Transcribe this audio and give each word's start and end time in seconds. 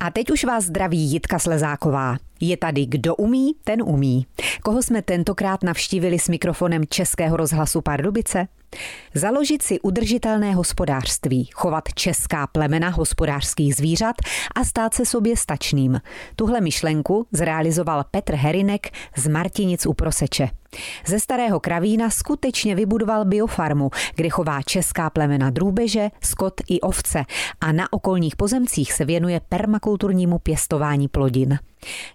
A 0.00 0.10
teď 0.10 0.30
už 0.30 0.44
vás 0.44 0.64
zdraví 0.64 0.98
Jitka 0.98 1.38
Slezáková. 1.38 2.16
Je 2.40 2.56
tady 2.56 2.86
kdo 2.86 3.16
umí, 3.16 3.54
ten 3.64 3.82
umí. 3.82 4.26
Koho 4.62 4.82
jsme 4.82 5.02
tentokrát 5.02 5.62
navštívili 5.62 6.18
s 6.18 6.28
mikrofonem 6.28 6.82
Českého 6.88 7.36
rozhlasu 7.36 7.80
Pardubice? 7.80 8.48
Založit 9.14 9.62
si 9.62 9.80
udržitelné 9.80 10.54
hospodářství, 10.54 11.48
chovat 11.52 11.84
česká 11.94 12.46
plemena 12.46 12.88
hospodářských 12.88 13.76
zvířat 13.76 14.16
a 14.54 14.64
stát 14.64 14.94
se 14.94 15.06
sobě 15.06 15.36
stačným. 15.36 16.00
Tuhle 16.36 16.60
myšlenku 16.60 17.26
zrealizoval 17.32 18.04
Petr 18.10 18.34
Herinek 18.34 18.90
z 19.16 19.28
Martinic 19.28 19.86
u 19.86 19.94
Proseče. 19.94 20.48
Ze 21.06 21.20
starého 21.20 21.60
kravína 21.60 22.10
skutečně 22.10 22.74
vybudoval 22.74 23.24
biofarmu, 23.24 23.90
kde 24.14 24.28
chová 24.28 24.62
česká 24.62 25.10
plemena 25.10 25.50
drůbeže, 25.50 26.08
skot 26.22 26.54
i 26.68 26.80
ovce 26.80 27.24
a 27.60 27.72
na 27.72 27.92
okolních 27.92 28.36
pozemcích 28.36 28.92
se 28.92 29.04
věnuje 29.04 29.40
permakulturnímu 29.48 30.38
pěstování 30.38 31.08
plodin. 31.08 31.58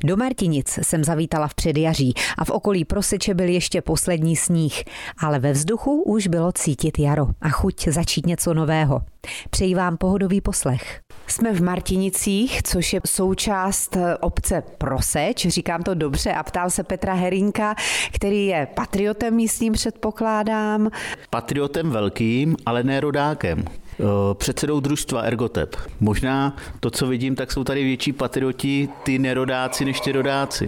Do 0.03 0.17
Martinic 0.17 0.79
jsem 0.81 1.03
zavítala 1.03 1.47
v 1.47 1.53
předjaří 1.53 2.13
a 2.37 2.45
v 2.45 2.49
okolí 2.49 2.85
Proseče 2.85 3.33
byl 3.33 3.47
ještě 3.49 3.81
poslední 3.81 4.35
sníh, 4.35 4.83
ale 5.17 5.39
ve 5.39 5.51
vzduchu 5.51 6.01
už 6.01 6.27
bylo 6.27 6.51
cítit 6.51 6.99
jaro 6.99 7.27
a 7.41 7.49
chuť 7.49 7.87
začít 7.87 8.25
něco 8.25 8.53
nového. 8.53 9.01
Přeji 9.49 9.75
vám 9.75 9.97
pohodový 9.97 10.41
poslech. 10.41 10.99
Jsme 11.27 11.53
v 11.53 11.61
Martinicích, 11.61 12.63
což 12.63 12.93
je 12.93 13.01
součást 13.05 13.97
obce 14.19 14.63
Proseč, 14.77 15.47
říkám 15.47 15.83
to 15.83 15.93
dobře, 15.93 16.33
a 16.33 16.43
ptal 16.43 16.69
se 16.69 16.83
Petra 16.83 17.13
Herinka, 17.13 17.75
který 18.13 18.45
je 18.45 18.67
patriotem 18.75 19.35
místním, 19.35 19.73
předpokládám. 19.73 20.89
Patriotem 21.29 21.89
velkým, 21.89 22.55
ale 22.65 22.83
ne 22.83 22.99
rodákem. 22.99 23.65
Eh, 23.99 24.03
předsedou 24.33 24.79
družstva 24.79 25.21
Ergotep. 25.21 25.75
Možná 25.99 26.55
to, 26.79 26.91
co 26.91 27.07
vidím, 27.07 27.35
tak 27.35 27.51
jsou 27.51 27.63
tady 27.63 27.83
větší 27.83 28.13
patrioti, 28.13 28.89
ty 29.03 29.19
nerodáci, 29.19 29.85
než 29.85 29.99
ty 29.99 30.11
rodáci. 30.11 30.67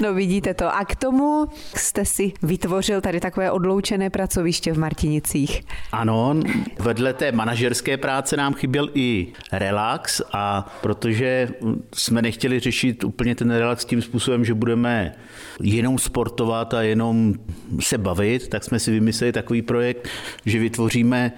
No 0.00 0.14
vidíte 0.14 0.54
to. 0.54 0.76
A 0.76 0.84
k 0.84 0.96
tomu 0.96 1.46
jste 1.76 2.04
si 2.04 2.32
vytvořil 2.42 3.00
tady 3.00 3.20
takové 3.20 3.50
odloučené 3.50 4.10
pracoviště 4.10 4.72
v 4.72 4.78
Martinicích. 4.78 5.62
Ano, 5.92 6.34
vedle 6.78 7.12
té 7.12 7.32
manažerské 7.32 7.96
práce 7.96 8.36
nám 8.36 8.54
chyběl 8.54 8.88
i 8.94 9.26
relax 9.52 10.22
a 10.32 10.72
protože 10.80 11.48
jsme 11.94 12.22
nechtěli 12.22 12.60
řešit 12.60 13.04
úplně 13.04 13.34
ten 13.34 13.50
relax 13.50 13.84
tím 13.84 14.02
způsobem, 14.02 14.44
že 14.44 14.54
budeme 14.54 15.14
jenom 15.62 15.98
sportovat 15.98 16.74
a 16.74 16.82
jenom 16.82 17.34
se 17.80 17.98
bavit, 17.98 18.48
tak 18.48 18.64
jsme 18.64 18.78
si 18.78 18.90
vymysleli 18.90 19.32
takový 19.32 19.62
projekt, 19.62 20.08
že 20.46 20.58
vytvoříme 20.58 21.32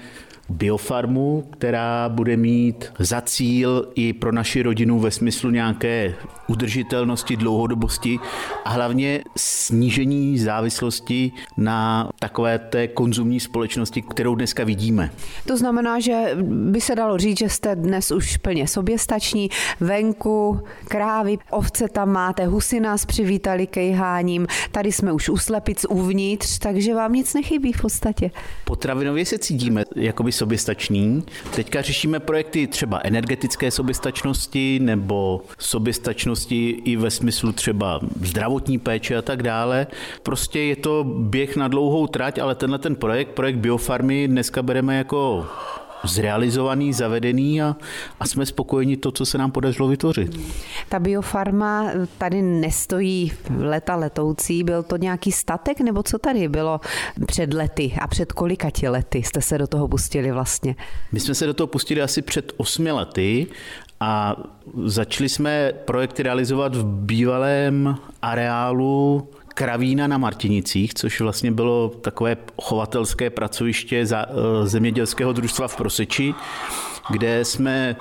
biofarmu, 0.49 1.45
která 1.51 2.09
bude 2.09 2.37
mít 2.37 2.93
za 2.99 3.21
cíl 3.21 3.89
i 3.95 4.13
pro 4.13 4.33
naši 4.33 4.63
rodinu 4.63 5.01
ve 5.01 5.11
smyslu 5.11 5.51
nějaké 5.51 6.15
udržitelnosti, 6.47 7.37
dlouhodobosti 7.37 8.19
a 8.65 8.71
hlavně 8.71 9.25
snížení 9.37 10.39
závislosti 10.39 11.33
na 11.57 12.11
takové 12.19 12.59
té 12.59 12.89
konzumní 12.89 13.41
společnosti, 13.41 14.03
kterou 14.03 14.35
dneska 14.35 14.65
vidíme. 14.65 15.11
To 15.47 15.57
znamená, 15.57 16.01
že 16.01 16.37
by 16.43 16.81
se 16.81 16.95
dalo 16.95 17.19
říct, 17.19 17.39
že 17.39 17.49
jste 17.49 17.77
dnes 17.77 18.11
už 18.11 18.37
plně 18.37 18.69
soběstační, 18.69 19.51
venku, 19.81 20.61
krávy, 20.89 21.39
ovce 21.51 21.89
tam 21.89 22.13
máte, 22.13 22.47
husy 22.47 22.81
nás 22.81 23.07
přivítali 23.07 23.67
kejháním, 23.67 24.47
tady 24.73 24.93
jsme 24.93 25.13
už 25.13 25.29
u 25.29 25.37
slepic 25.37 25.87
uvnitř, 25.89 26.59
takže 26.59 26.95
vám 26.95 27.13
nic 27.13 27.35
nechybí 27.35 27.73
v 27.73 27.81
podstatě. 27.81 28.31
Potravinově 28.65 29.27
se 29.27 29.39
cítíme 29.39 29.85
jako 29.97 30.23
by 30.23 30.32
soběstační. 30.33 31.25
Teďka 31.55 31.83
řešíme 31.83 32.21
projekty 32.21 32.67
třeba 32.67 33.01
energetické 33.05 33.71
soběstačnosti 33.71 34.79
nebo 34.83 35.41
soběstačnosti 35.59 36.71
i 36.85 36.97
ve 36.97 37.11
smyslu 37.11 37.53
třeba 37.53 38.01
zdravotní 38.23 38.79
péče 38.79 39.17
a 39.17 39.23
tak 39.23 39.43
dále. 39.43 39.87
Prostě 40.23 40.61
je 40.61 40.77
to 40.77 41.05
běh 41.05 41.57
na 41.57 41.69
dlouhou 41.69 42.07
trať, 42.07 42.39
ale 42.39 42.55
tenhle 42.55 42.79
ten 42.79 42.97
projekt, 42.97 43.29
projekt 43.29 43.57
Biofarmy, 43.57 44.29
dneska 44.29 44.63
bereme 44.63 44.97
jako 44.97 45.47
zrealizovaný, 46.05 46.93
zavedený 46.93 47.63
a, 47.63 47.77
a 48.21 48.27
jsme 48.27 48.47
spokojeni 48.47 48.97
to, 48.97 49.13
co 49.13 49.27
se 49.27 49.39
nám 49.39 49.51
podařilo 49.51 49.89
vytvořit. 49.89 50.41
Ta 50.89 50.99
biofarma 50.99 51.91
tady 52.19 52.43
nestojí 52.43 53.33
leta 53.59 53.97
letoucí, 53.97 54.65
byl 54.65 54.83
to 54.83 54.97
nějaký 54.97 55.33
statek 55.33 55.81
nebo 55.81 56.03
co 56.03 56.19
tady 56.19 56.49
bylo 56.49 56.81
před 57.27 57.55
lety 57.55 57.95
a 58.01 58.07
před 58.07 58.33
kolika 58.33 58.71
ti 58.71 58.89
lety 58.89 59.23
jste 59.23 59.43
se 59.43 59.59
do 59.59 59.67
toho 59.67 59.89
pustili 59.89 60.33
vlastně? 60.33 60.77
My 61.13 61.21
jsme 61.21 61.35
se 61.35 61.47
do 61.47 61.55
toho 61.55 61.67
pustili 61.67 62.03
asi 62.03 62.23
před 62.23 62.53
osmi 62.57 62.93
lety 62.93 63.47
a 64.01 64.37
začali 64.85 65.29
jsme 65.29 65.73
projekty 65.85 66.23
realizovat 66.23 66.77
v 66.77 66.85
bývalém 66.85 67.97
areálu 68.23 69.29
Kravína 69.53 70.07
na 70.07 70.19
Martinicích, 70.19 70.95
což 70.95 71.21
vlastně 71.21 71.53
bylo 71.53 71.89
takové 71.89 72.37
chovatelské 72.63 73.31
pracoviště 73.31 74.07
za, 74.07 74.27
eh, 74.29 74.67
zemědělského 74.67 75.33
družstva 75.33 75.69
v 75.69 75.77
Proseči, 75.77 76.35
kde 77.11 77.45
jsme 77.45 77.97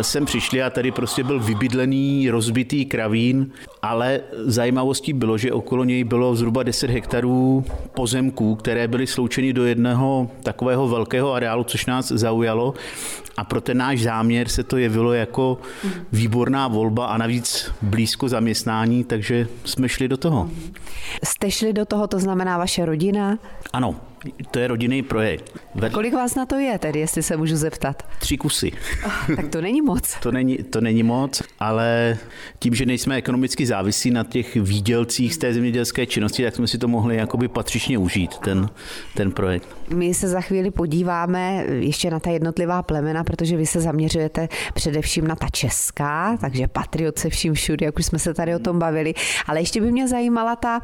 sem 0.00 0.24
přišli 0.24 0.62
a 0.62 0.70
tady 0.70 0.90
prostě 0.90 1.24
byl 1.24 1.40
vybydlený, 1.40 2.30
rozbitý 2.30 2.84
kravín, 2.84 3.50
ale 3.82 4.20
zajímavostí 4.32 5.12
bylo, 5.12 5.38
že 5.38 5.52
okolo 5.52 5.84
něj 5.84 6.04
bylo 6.04 6.36
zhruba 6.36 6.62
10 6.62 6.90
hektarů 6.90 7.64
pozemků, 7.94 8.54
které 8.54 8.88
byly 8.88 9.06
sloučeny 9.06 9.52
do 9.52 9.64
jednoho 9.64 10.30
takového 10.42 10.88
velkého 10.88 11.32
areálu, 11.32 11.64
což 11.64 11.86
nás 11.86 12.08
zaujalo. 12.08 12.74
A 13.36 13.44
pro 13.44 13.60
ten 13.60 13.76
náš 13.76 14.02
záměr 14.02 14.48
se 14.48 14.62
to 14.62 14.76
jevilo 14.76 15.12
jako 15.12 15.58
výborná 16.12 16.68
volba 16.68 17.06
a 17.06 17.18
navíc 17.18 17.72
blízko 17.82 18.28
zaměstnání, 18.28 19.04
takže 19.04 19.48
jsme 19.64 19.88
šli 19.88 20.08
do 20.08 20.16
toho. 20.16 20.50
Jste 21.24 21.50
šli 21.50 21.72
do 21.72 21.84
toho, 21.84 22.06
to 22.06 22.18
znamená 22.18 22.58
vaše 22.58 22.84
rodina? 22.84 23.38
Ano, 23.72 23.96
to 24.50 24.58
je 24.58 24.68
rodinný 24.68 25.02
projekt. 25.02 25.60
Ved... 25.74 25.92
Kolik 25.92 26.14
vás 26.14 26.34
na 26.34 26.46
to 26.46 26.58
je 26.58 26.78
tedy, 26.78 27.00
jestli 27.00 27.22
se 27.22 27.36
můžu 27.36 27.56
zeptat? 27.56 28.02
Tři 28.18 28.36
kusy. 28.36 28.72
Oh, 29.06 29.36
tak 29.36 29.48
to 29.48 29.60
není 29.60 29.82
moc. 29.82 30.16
to, 30.22 30.32
není, 30.32 30.56
to 30.56 30.80
není 30.80 31.02
moc, 31.02 31.42
ale 31.58 32.18
tím, 32.58 32.74
že 32.74 32.86
nejsme 32.86 33.16
ekonomicky 33.16 33.66
závislí 33.66 34.10
na 34.10 34.24
těch 34.24 34.56
výdělcích 34.56 35.34
z 35.34 35.38
té 35.38 35.54
zemědělské 35.54 36.06
činnosti, 36.06 36.44
tak 36.44 36.54
jsme 36.54 36.66
si 36.66 36.78
to 36.78 36.88
mohli 36.88 37.16
jakoby 37.16 37.48
patřičně 37.48 37.98
užít, 37.98 38.38
ten, 38.38 38.68
ten 39.14 39.32
projekt. 39.32 39.68
My 39.94 40.14
se 40.14 40.28
za 40.28 40.40
chvíli 40.40 40.70
podíváme 40.70 41.64
ještě 41.66 42.10
na 42.10 42.20
ta 42.20 42.30
jednotlivá 42.30 42.82
plemena, 42.82 43.24
protože 43.24 43.56
vy 43.56 43.66
se 43.66 43.80
zaměřujete 43.80 44.48
především 44.74 45.26
na 45.26 45.36
ta 45.36 45.46
česká, 45.52 46.36
takže 46.40 46.68
patriot 46.68 47.18
se 47.18 47.30
vším 47.30 47.54
všude, 47.54 47.86
jak 47.86 47.98
už 47.98 48.06
jsme 48.06 48.18
se 48.18 48.34
tady 48.34 48.54
o 48.54 48.58
tom 48.58 48.78
bavili, 48.78 49.14
ale 49.46 49.60
ještě 49.60 49.80
by 49.80 49.92
mě 49.92 50.08
zajímala 50.08 50.56
ta 50.56 50.80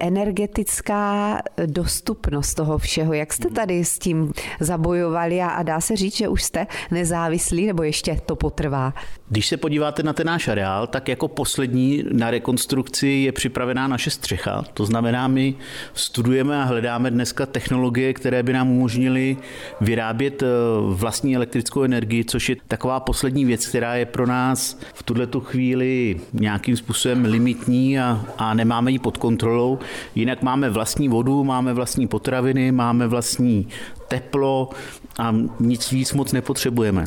energetická 0.00 1.38
dostupnost 1.66 2.54
toho 2.54 2.73
všeho. 2.78 3.12
Jak 3.12 3.32
jste 3.32 3.50
tady 3.50 3.84
s 3.84 3.98
tím 3.98 4.32
zabojovali 4.60 5.40
a, 5.40 5.48
a 5.48 5.62
dá 5.62 5.80
se 5.80 5.96
říct, 5.96 6.16
že 6.16 6.28
už 6.28 6.42
jste 6.42 6.66
nezávislí, 6.90 7.66
nebo 7.66 7.82
ještě 7.82 8.16
to 8.26 8.36
potrvá? 8.36 8.94
Když 9.28 9.46
se 9.46 9.56
podíváte 9.56 10.02
na 10.02 10.12
ten 10.12 10.26
náš 10.26 10.48
areál, 10.48 10.86
tak 10.86 11.08
jako 11.08 11.28
poslední 11.28 12.04
na 12.12 12.30
rekonstrukci 12.30 13.08
je 13.08 13.32
připravená 13.32 13.88
naše 13.88 14.10
střecha. 14.10 14.64
To 14.74 14.86
znamená, 14.86 15.28
my 15.28 15.54
studujeme 15.94 16.62
a 16.62 16.64
hledáme 16.64 17.10
dneska 17.10 17.46
technologie, 17.46 18.14
které 18.14 18.42
by 18.42 18.52
nám 18.52 18.70
umožnily 18.70 19.36
vyrábět 19.80 20.42
eh, 20.42 20.46
vlastní 20.94 21.36
elektrickou 21.36 21.82
energii, 21.82 22.24
což 22.24 22.48
je 22.48 22.56
taková 22.68 23.00
poslední 23.00 23.44
věc, 23.44 23.66
která 23.66 23.94
je 23.94 24.06
pro 24.06 24.26
nás 24.26 24.78
v 24.94 25.02
tuhle 25.02 25.28
chvíli 25.40 26.20
nějakým 26.32 26.76
způsobem 26.76 27.24
limitní 27.24 28.00
a, 28.00 28.24
a 28.38 28.54
nemáme 28.54 28.90
ji 28.90 28.98
pod 28.98 29.16
kontrolou. 29.16 29.78
Jinak 30.14 30.42
máme 30.42 30.70
vlastní 30.70 31.08
vodu, 31.08 31.44
máme 31.44 31.74
vlastní 31.74 32.06
potraviny, 32.06 32.63
máme 32.72 33.08
vlastní 33.08 33.68
teplo 34.08 34.70
a 35.18 35.34
nic 35.60 35.92
víc 35.92 36.12
moc 36.12 36.32
nepotřebujeme. 36.32 37.04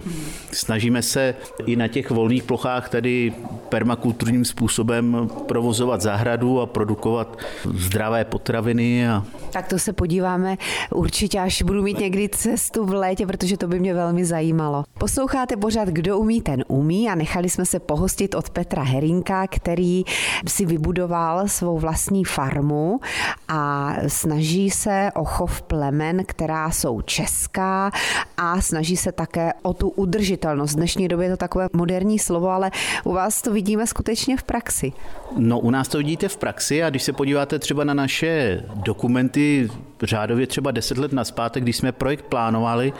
Snažíme 0.51 1.01
se 1.01 1.35
i 1.65 1.75
na 1.75 1.87
těch 1.87 2.11
volných 2.11 2.43
plochách 2.43 2.89
tady 2.89 3.33
permakulturním 3.69 4.45
způsobem 4.45 5.29
provozovat 5.47 6.01
zahradu 6.01 6.61
a 6.61 6.65
produkovat 6.65 7.37
zdravé 7.73 8.25
potraviny. 8.25 9.09
A... 9.09 9.23
Tak 9.51 9.67
to 9.67 9.79
se 9.79 9.93
podíváme 9.93 10.57
určitě, 10.91 11.39
až 11.39 11.61
budu 11.61 11.83
mít 11.83 11.99
někdy 11.99 12.29
cestu 12.29 12.85
v 12.85 12.93
létě, 12.93 13.27
protože 13.27 13.57
to 13.57 13.67
by 13.67 13.79
mě 13.79 13.93
velmi 13.93 14.25
zajímalo. 14.25 14.83
Posloucháte 14.99 15.57
pořád 15.57 15.89
Kdo 15.89 16.17
umí, 16.17 16.41
ten 16.41 16.63
umí 16.67 17.09
a 17.09 17.15
nechali 17.15 17.49
jsme 17.49 17.65
se 17.65 17.79
pohostit 17.79 18.35
od 18.35 18.49
Petra 18.49 18.83
Herinka, 18.83 19.47
který 19.47 20.03
si 20.47 20.65
vybudoval 20.65 21.47
svou 21.47 21.79
vlastní 21.79 22.23
farmu 22.25 22.99
a 23.47 23.93
snaží 24.07 24.69
se 24.69 25.09
o 25.15 25.25
chov 25.25 25.61
plemen, 25.61 26.23
která 26.25 26.71
jsou 26.71 27.01
česká 27.01 27.91
a 28.37 28.61
snaží 28.61 28.97
se 28.97 29.11
také 29.11 29.53
o 29.61 29.73
tu 29.73 29.89
udržitelnost. 29.89 30.73
V 30.73 30.75
dnešní 30.75 31.07
době 31.07 31.25
je 31.25 31.31
to 31.31 31.37
takové 31.37 31.67
moderní 31.73 32.19
slovo, 32.19 32.49
ale 32.49 32.71
u 33.03 33.13
vás 33.13 33.41
to 33.41 33.53
vidíme 33.53 33.87
skutečně 33.87 34.37
v 34.37 34.43
praxi. 34.43 34.93
No, 35.37 35.59
u 35.59 35.71
nás 35.71 35.87
to 35.87 35.97
vidíte 35.97 36.27
v 36.27 36.37
praxi 36.37 36.83
a 36.83 36.89
když 36.89 37.03
se 37.03 37.13
podíváte 37.13 37.59
třeba 37.59 37.83
na 37.83 37.93
naše 37.93 38.63
dokumenty 38.75 39.69
řádově 40.03 40.47
třeba 40.47 40.71
deset 40.71 40.97
let 40.97 41.13
naspátek, 41.13 41.63
když 41.63 41.77
jsme 41.77 41.91
projekt 41.91 42.25
plánovali, 42.25 42.93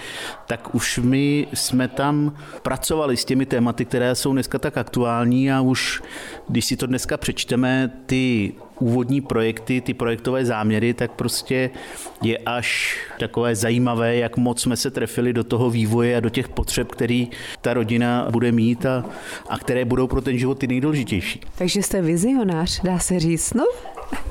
tak 0.47 0.75
už 0.75 0.97
my 1.03 1.47
jsme 1.53 1.87
tam 1.87 2.35
pracovali 2.61 3.17
s 3.17 3.25
těmi 3.25 3.45
tématy, 3.45 3.85
které 3.85 4.15
jsou 4.15 4.33
dneska 4.33 4.59
tak 4.59 4.77
aktuální 4.77 5.51
a 5.51 5.61
už, 5.61 6.01
když 6.47 6.65
si 6.65 6.77
to 6.77 6.87
dneska 6.87 7.17
přečteme, 7.17 7.91
ty 8.05 8.53
úvodní 8.79 9.21
projekty, 9.21 9.81
ty 9.81 9.93
projektové 9.93 10.45
záměry, 10.45 10.93
tak 10.93 11.11
prostě 11.11 11.69
je 12.21 12.37
až 12.37 12.97
takové 13.19 13.55
zajímavé, 13.55 14.15
jak 14.15 14.37
moc 14.37 14.61
jsme 14.61 14.77
se 14.77 14.91
trefili 14.91 15.33
do 15.33 15.43
toho 15.43 15.69
vývoje 15.69 16.17
a 16.17 16.19
do 16.19 16.29
těch 16.29 16.49
potřeb, 16.49 16.91
který 16.91 17.27
ta 17.61 17.73
rodina 17.73 18.27
bude 18.31 18.51
mít 18.51 18.85
a, 18.85 19.05
a 19.49 19.57
které 19.57 19.85
budou 19.85 20.07
pro 20.07 20.21
ten 20.21 20.37
život 20.37 20.59
ty 20.59 20.67
nejdůležitější. 20.67 21.41
Takže 21.57 21.83
jste 21.83 22.01
vizionář, 22.01 22.81
dá 22.83 22.99
se 22.99 23.19
říct, 23.19 23.53
no? 23.53 23.65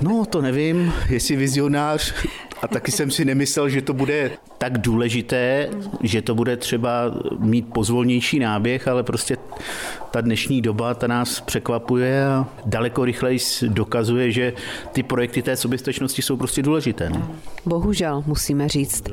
No, 0.00 0.24
to 0.24 0.42
nevím, 0.42 0.92
jestli 1.08 1.36
vizionář, 1.36 2.14
a 2.62 2.68
taky 2.68 2.92
jsem 2.92 3.10
si 3.10 3.24
nemyslel, 3.24 3.68
že 3.68 3.82
to 3.82 3.92
bude 3.92 4.30
tak 4.58 4.78
důležité, 4.78 5.68
že 6.02 6.22
to 6.22 6.34
bude 6.34 6.56
třeba 6.56 6.90
mít 7.38 7.72
pozvolnější 7.72 8.38
náběh, 8.38 8.88
ale 8.88 9.02
prostě 9.02 9.36
ta 10.10 10.20
dnešní 10.20 10.62
doba 10.62 10.94
ta 10.94 11.06
nás 11.06 11.40
překvapuje 11.40 12.26
a 12.26 12.48
daleko 12.66 13.04
rychleji 13.04 13.38
dokazuje, 13.68 14.32
že 14.32 14.52
ty 14.92 15.02
projekty 15.02 15.42
té 15.42 15.56
soběstačnosti 15.56 16.22
jsou 16.22 16.36
prostě 16.36 16.62
důležité. 16.62 17.10
Ne? 17.10 17.22
Bohužel, 17.66 18.22
musíme 18.26 18.68
říct. 18.68 19.04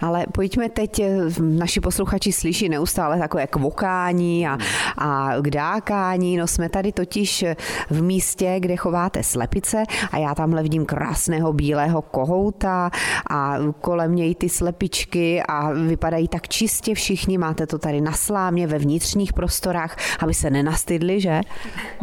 Ale 0.00 0.26
pojďme 0.32 0.68
teď, 0.68 1.02
naši 1.40 1.80
posluchači 1.80 2.32
slyší 2.32 2.68
neustále 2.68 3.18
takové 3.18 3.46
kvokání 3.46 4.48
a, 4.48 4.58
a 4.98 5.40
kdákání. 5.40 6.36
No 6.36 6.46
jsme 6.46 6.68
tady 6.68 6.92
totiž 6.92 7.44
v 7.90 8.02
místě, 8.02 8.56
kde 8.60 8.76
chováte 8.76 9.22
slepice 9.22 9.82
a 10.10 10.18
já 10.18 10.34
tamhle 10.34 10.62
vidím 10.62 10.86
krásného 10.86 11.52
bílého 11.52 12.02
kohouta 12.02 12.87
a 13.30 13.56
kolem 13.80 14.14
něj 14.14 14.34
ty 14.34 14.48
slepičky 14.48 15.42
a 15.48 15.72
vypadají 15.72 16.28
tak 16.28 16.48
čistě 16.48 16.94
všichni. 16.94 17.38
Máte 17.38 17.66
to 17.66 17.78
tady 17.78 18.00
na 18.00 18.12
slámě 18.12 18.66
ve 18.66 18.78
vnitřních 18.78 19.32
prostorách, 19.32 19.96
aby 20.20 20.34
se 20.34 20.50
nenastydli, 20.50 21.20
že? 21.20 21.40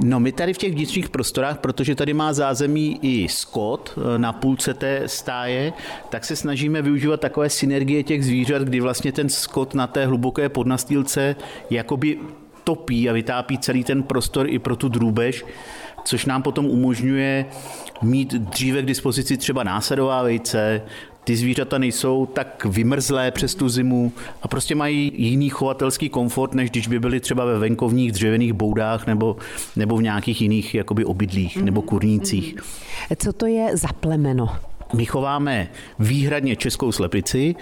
No 0.03 0.19
my 0.19 0.31
tady 0.31 0.53
v 0.53 0.57
těch 0.57 0.73
vnitřních 0.73 1.09
prostorách, 1.09 1.57
protože 1.57 1.95
tady 1.95 2.13
má 2.13 2.33
zázemí 2.33 2.99
i 3.01 3.29
skot 3.29 3.97
eh, 3.97 4.19
na 4.19 4.33
půlce 4.33 4.73
té 4.73 5.03
stáje, 5.05 5.73
tak 6.09 6.25
se 6.25 6.35
snažíme 6.35 6.81
využívat 6.81 7.19
takové 7.19 7.49
synergie 7.49 8.03
těch 8.03 8.25
zvířat, 8.25 8.61
kdy 8.61 8.79
vlastně 8.79 9.11
ten 9.11 9.29
skot 9.29 9.73
na 9.73 9.87
té 9.87 10.05
hluboké 10.05 10.49
podnastýlce 10.49 11.35
jakoby 11.69 12.17
topí 12.63 13.09
a 13.09 13.13
vytápí 13.13 13.57
celý 13.57 13.83
ten 13.83 14.03
prostor 14.03 14.49
i 14.49 14.59
pro 14.59 14.75
tu 14.75 14.89
drůbež, 14.89 15.45
což 16.05 16.25
nám 16.25 16.41
potom 16.41 16.65
umožňuje 16.65 17.45
mít 18.01 18.33
dříve 18.33 18.81
k 18.81 18.85
dispozici 18.85 19.37
třeba 19.37 19.63
násadová 19.63 20.23
vejce, 20.23 20.81
ty 21.23 21.35
zvířata 21.35 21.77
nejsou 21.77 22.25
tak 22.25 22.65
vymrzlé 22.65 23.31
přes 23.31 23.55
tu 23.55 23.69
zimu 23.69 24.11
a 24.41 24.47
prostě 24.47 24.75
mají 24.75 25.11
jiný 25.15 25.49
chovatelský 25.49 26.09
komfort, 26.09 26.53
než 26.53 26.69
když 26.69 26.87
by 26.87 26.99
byly 26.99 27.19
třeba 27.19 27.45
ve 27.45 27.59
venkovních 27.59 28.11
dřevěných 28.11 28.53
boudách 28.53 29.07
nebo, 29.07 29.37
nebo 29.75 29.97
v 29.97 30.03
nějakých 30.03 30.41
jiných 30.41 30.75
jakoby 30.75 31.05
obydlích 31.05 31.57
nebo 31.57 31.81
kurnících. 31.81 32.55
Co 33.17 33.33
to 33.33 33.45
je 33.45 33.77
za 33.77 33.87
plemeno? 33.87 34.55
My 34.93 35.05
chováme 35.05 35.67
výhradně 35.99 36.55
českou 36.55 36.91
slepici, 36.91 37.55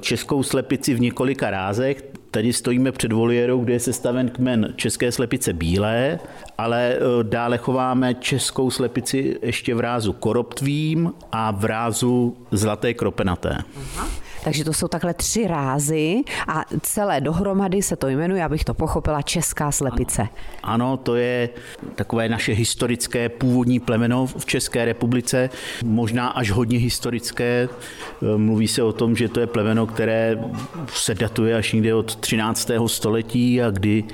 českou 0.00 0.42
slepici 0.42 0.94
v 0.94 1.00
několika 1.00 1.50
rázech. 1.50 2.04
Tady 2.34 2.52
stojíme 2.52 2.92
před 2.92 3.12
voliérou, 3.12 3.64
kde 3.64 3.72
je 3.72 3.80
sestaven 3.80 4.30
kmen 4.30 4.72
české 4.76 5.12
slepice 5.12 5.52
bílé, 5.52 6.18
ale 6.58 6.92
e, 6.92 6.98
dále 7.22 7.58
chováme 7.58 8.14
českou 8.14 8.70
slepici 8.70 9.38
ještě 9.42 9.74
v 9.74 9.80
rázu 9.80 10.12
koroptvím 10.12 11.12
a 11.32 11.50
v 11.50 11.64
rázu 11.64 12.36
zlaté 12.50 12.94
kropenaté. 12.94 13.58
Aha. 13.76 14.23
Takže 14.44 14.64
to 14.64 14.72
jsou 14.72 14.88
takhle 14.88 15.14
tři 15.14 15.46
rázy 15.46 16.22
a 16.48 16.64
celé 16.82 17.20
dohromady 17.20 17.82
se 17.82 17.96
to 17.96 18.08
jmenuje, 18.08 18.44
abych 18.44 18.64
to 18.64 18.74
pochopila, 18.74 19.22
Česká 19.22 19.72
slepice. 19.72 20.22
Ano, 20.62 20.86
ano 20.86 20.96
to 20.96 21.14
je 21.14 21.48
takové 21.94 22.28
naše 22.28 22.52
historické 22.52 23.28
původní 23.28 23.80
plemeno 23.80 24.26
v 24.26 24.46
České 24.46 24.84
republice, 24.84 25.50
možná 25.84 26.28
až 26.28 26.50
hodně 26.50 26.78
historické. 26.78 27.68
Mluví 28.36 28.68
se 28.68 28.82
o 28.82 28.92
tom, 28.92 29.16
že 29.16 29.28
to 29.28 29.40
je 29.40 29.46
plemeno, 29.46 29.86
které 29.86 30.38
se 30.88 31.14
datuje 31.14 31.56
až 31.56 31.72
někde 31.72 31.94
od 31.94 32.16
13. 32.16 32.70
století 32.86 33.62
a 33.62 33.70
kdy 33.70 34.04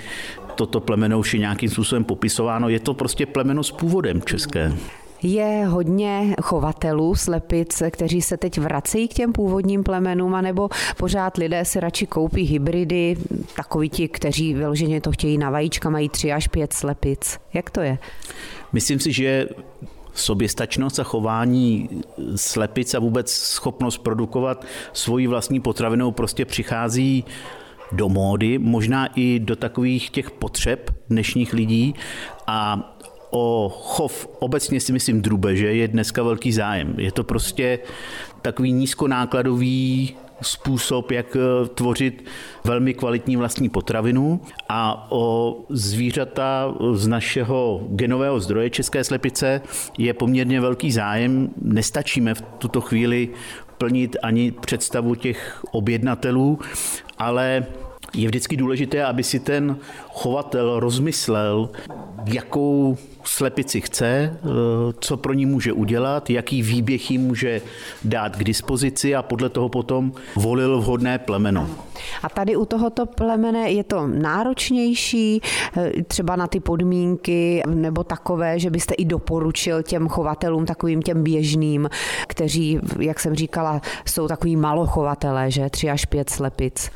toto 0.55 0.81
plemeno 0.81 1.19
už 1.19 1.35
je 1.35 1.41
nějakým 1.41 1.71
způsobem 1.71 2.05
popisováno. 2.05 2.69
Je 2.69 2.81
to 2.81 2.95
prostě 2.95 3.27
plemeno 3.27 3.65
s 3.65 3.71
původem 3.71 4.23
české. 4.23 4.73
Je 5.23 5.67
hodně 5.67 6.35
chovatelů 6.43 7.15
slepic, 7.15 7.83
kteří 7.91 8.23
se 8.23 8.37
teď 8.37 8.59
vracejí 8.59 9.09
k 9.09 9.15
těm 9.15 9.33
původním 9.33 9.83
plemenům, 9.83 10.35
anebo 10.35 10.69
pořád 10.97 11.37
lidé 11.37 11.65
si 11.65 11.81
radši 11.81 12.07
koupí 12.07 12.43
hybridy, 12.43 13.17
takoví 13.57 13.89
ti, 13.89 14.09
kteří 14.09 14.55
vyloženě 14.55 15.01
to 15.01 15.13
chtějí 15.13 15.39
na 15.39 15.51
vajíčka, 15.51 15.91
mají 15.91 16.09
tři 16.09 16.33
až 16.33 16.49
pět 16.49 16.73
slepic. 16.73 17.39
Jak 17.55 17.71
to 17.71 17.81
je? 17.81 17.99
Myslím 18.73 19.01
si, 19.01 19.13
že 19.13 19.49
soběstačnost 20.15 20.99
a 20.99 21.05
chování 21.05 21.89
slepic 22.37 22.95
a 22.95 22.99
vůbec 22.99 23.33
schopnost 23.33 23.99
produkovat 23.99 24.65
svoji 24.93 25.27
vlastní 25.27 25.61
potravinou 25.61 26.11
prostě 26.11 26.45
přichází 26.45 27.25
do 27.93 28.09
módy, 28.09 28.59
možná 28.59 29.07
i 29.07 29.39
do 29.39 29.57
takových 29.57 30.11
těch 30.11 30.31
potřeb 30.31 30.91
dnešních 31.11 31.53
lidí 31.53 31.95
a 32.47 32.91
o 33.31 33.69
chov 33.69 34.29
obecně 34.39 34.81
si 34.81 34.93
myslím 34.93 35.23
drubeže 35.23 35.75
je 35.75 35.89
dneska 35.89 36.23
velký 36.23 36.53
zájem. 36.53 36.95
Je 36.99 37.13
to 37.13 37.25
prostě 37.25 37.79
takový 38.43 38.73
nízkonákladový 38.73 40.17
způsob, 40.43 41.11
jak 41.11 41.37
eh, 41.37 41.69
tvořit 41.69 42.25
velmi 42.65 42.95
kvalitní 42.95 43.37
vlastní 43.37 43.69
potravinu 43.69 44.41
a 44.69 45.07
o 45.11 45.57
zvířata 45.69 46.75
z 46.93 47.07
našeho 47.07 47.87
genového 47.89 48.41
zdroje 48.41 48.71
České 48.71 49.05
slepice 49.05 49.61
je 49.99 50.15
poměrně 50.15 50.61
velký 50.61 50.93
zájem. 50.93 51.51
Nestačíme 51.63 52.35
v 52.35 52.43
tuto 52.43 52.81
chvíli 52.81 53.29
plnit 53.79 54.17
ani 54.23 54.53
představu 54.53 55.15
těch 55.15 55.65
objednatelů, 55.73 56.59
ale 57.19 57.67
je 58.15 58.29
vždycky 58.29 58.57
důležité, 58.57 59.05
aby 59.05 59.23
si 59.23 59.41
ten 59.41 59.77
chovatel 60.09 60.81
rozmyslel, 60.81 61.71
jakou 62.27 62.97
slepici 63.25 63.81
chce, 63.81 64.07
eh, 64.07 64.49
co 65.01 65.17
pro 65.17 65.33
ní 65.33 65.47
může 65.47 65.73
udělat, 65.73 66.31
jaký 66.31 66.63
výběh 66.63 67.11
jí 67.11 67.19
může 67.19 67.61
dát 68.05 68.37
k 68.37 68.45
dispozici 68.45 69.15
a 69.15 69.23
podle 69.23 69.49
toho 69.49 69.69
potom 69.69 70.13
volil 70.37 70.81
vhodné 70.81 71.19
plemeno. 71.19 71.71
A 72.23 72.29
tady 72.29 72.57
u 72.57 72.65
tohoto 72.65 73.07
plemene 73.07 73.71
je 73.71 73.85
to 73.85 74.07
náročnější, 74.07 75.41
eh, 75.77 75.93
třeba 76.03 76.37
na 76.37 76.47
ty 76.47 76.61
podmínky, 76.61 77.63
nebo 77.69 78.05
takové, 78.05 78.59
že 78.59 78.71
byste 78.71 78.95
i 78.95 79.05
doporučil 79.05 79.83
těm 79.83 80.09
chovatelům, 80.09 80.67
takovým 80.67 81.03
těm 81.03 81.23
běžným, 81.23 81.91
kteří, 82.27 82.79
jak 82.99 83.21
jsem 83.21 83.35
říkala, 83.35 83.81
jsou 84.05 84.29
takový 84.29 84.57
malochovatelé, 84.57 85.51
že 85.51 85.71
tři 85.71 85.91
až 85.91 86.05
pět 86.05 86.31
slepic. 86.31 86.91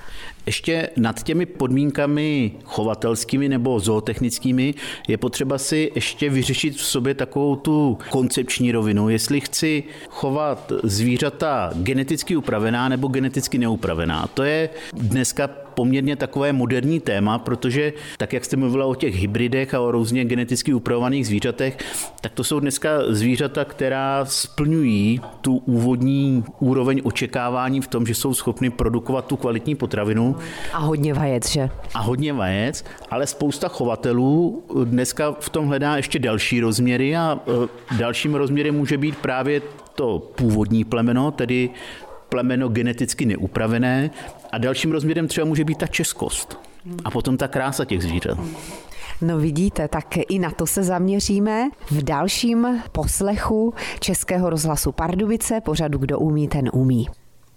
Ještě 0.46 0.90
nad 0.96 1.22
těmi 1.22 1.46
podmínkami 1.46 2.52
chovatelskými 2.64 3.48
nebo 3.48 3.80
zootechnickými 3.80 4.74
je 5.08 5.16
potřeba 5.16 5.58
si 5.58 5.92
ještě 5.94 6.23
vyřešit 6.30 6.76
v 6.76 6.84
sobě 6.84 7.14
takovou 7.14 7.56
tu 7.56 7.98
koncepční 8.10 8.72
rovinu, 8.72 9.08
jestli 9.08 9.40
chci 9.40 9.84
chovat 10.08 10.72
zvířata 10.82 11.70
geneticky 11.74 12.36
upravená 12.36 12.88
nebo 12.88 13.08
geneticky 13.08 13.58
neupravená. 13.58 14.26
To 14.34 14.42
je 14.42 14.70
dneska 14.92 15.63
poměrně 15.74 16.16
takové 16.16 16.52
moderní 16.52 17.00
téma, 17.00 17.38
protože 17.38 17.92
tak, 18.18 18.32
jak 18.32 18.44
jste 18.44 18.56
mluvila 18.56 18.86
o 18.86 18.94
těch 18.94 19.14
hybridech 19.14 19.74
a 19.74 19.80
o 19.80 19.90
různě 19.90 20.24
geneticky 20.24 20.74
upravovaných 20.74 21.26
zvířatech, 21.26 21.76
tak 22.20 22.32
to 22.32 22.44
jsou 22.44 22.60
dneska 22.60 22.90
zvířata, 23.08 23.64
která 23.64 24.24
splňují 24.24 25.20
tu 25.40 25.56
úvodní 25.56 26.44
úroveň 26.60 27.00
očekávání 27.04 27.80
v 27.80 27.86
tom, 27.86 28.06
že 28.06 28.14
jsou 28.14 28.34
schopny 28.34 28.70
produkovat 28.70 29.26
tu 29.26 29.36
kvalitní 29.36 29.74
potravinu. 29.74 30.36
A 30.72 30.78
hodně 30.78 31.14
vajec, 31.14 31.50
že? 31.50 31.70
A 31.94 32.00
hodně 32.00 32.32
vajec, 32.32 32.84
ale 33.10 33.26
spousta 33.26 33.68
chovatelů 33.68 34.62
dneska 34.84 35.32
v 35.40 35.48
tom 35.48 35.66
hledá 35.66 35.96
ještě 35.96 36.18
další 36.18 36.60
rozměry 36.60 37.16
a 37.16 37.40
e, 37.92 37.96
dalším 37.96 38.34
rozměrem 38.34 38.74
může 38.74 38.98
být 38.98 39.16
právě 39.16 39.62
to 39.94 40.18
původní 40.34 40.84
plemeno, 40.84 41.30
tedy 41.30 41.70
plemeno 42.34 42.68
geneticky 42.68 43.26
neupravené 43.26 44.10
a 44.52 44.58
dalším 44.58 44.92
rozměrem 44.92 45.28
třeba 45.28 45.46
může 45.46 45.64
být 45.64 45.78
ta 45.78 45.86
českost 45.86 46.58
a 47.04 47.10
potom 47.10 47.36
ta 47.36 47.48
krása 47.48 47.84
těch 47.84 48.02
zvířat. 48.02 48.38
No 49.20 49.38
vidíte, 49.38 49.88
tak 49.88 50.16
i 50.28 50.38
na 50.38 50.50
to 50.50 50.66
se 50.66 50.82
zaměříme 50.82 51.70
v 51.90 52.02
dalším 52.02 52.82
poslechu 52.92 53.74
Českého 54.00 54.50
rozhlasu 54.50 54.92
Pardubice, 54.92 55.60
pořadu 55.60 55.98
Kdo 55.98 56.18
umí, 56.18 56.48
ten 56.48 56.70
umí. 56.72 57.08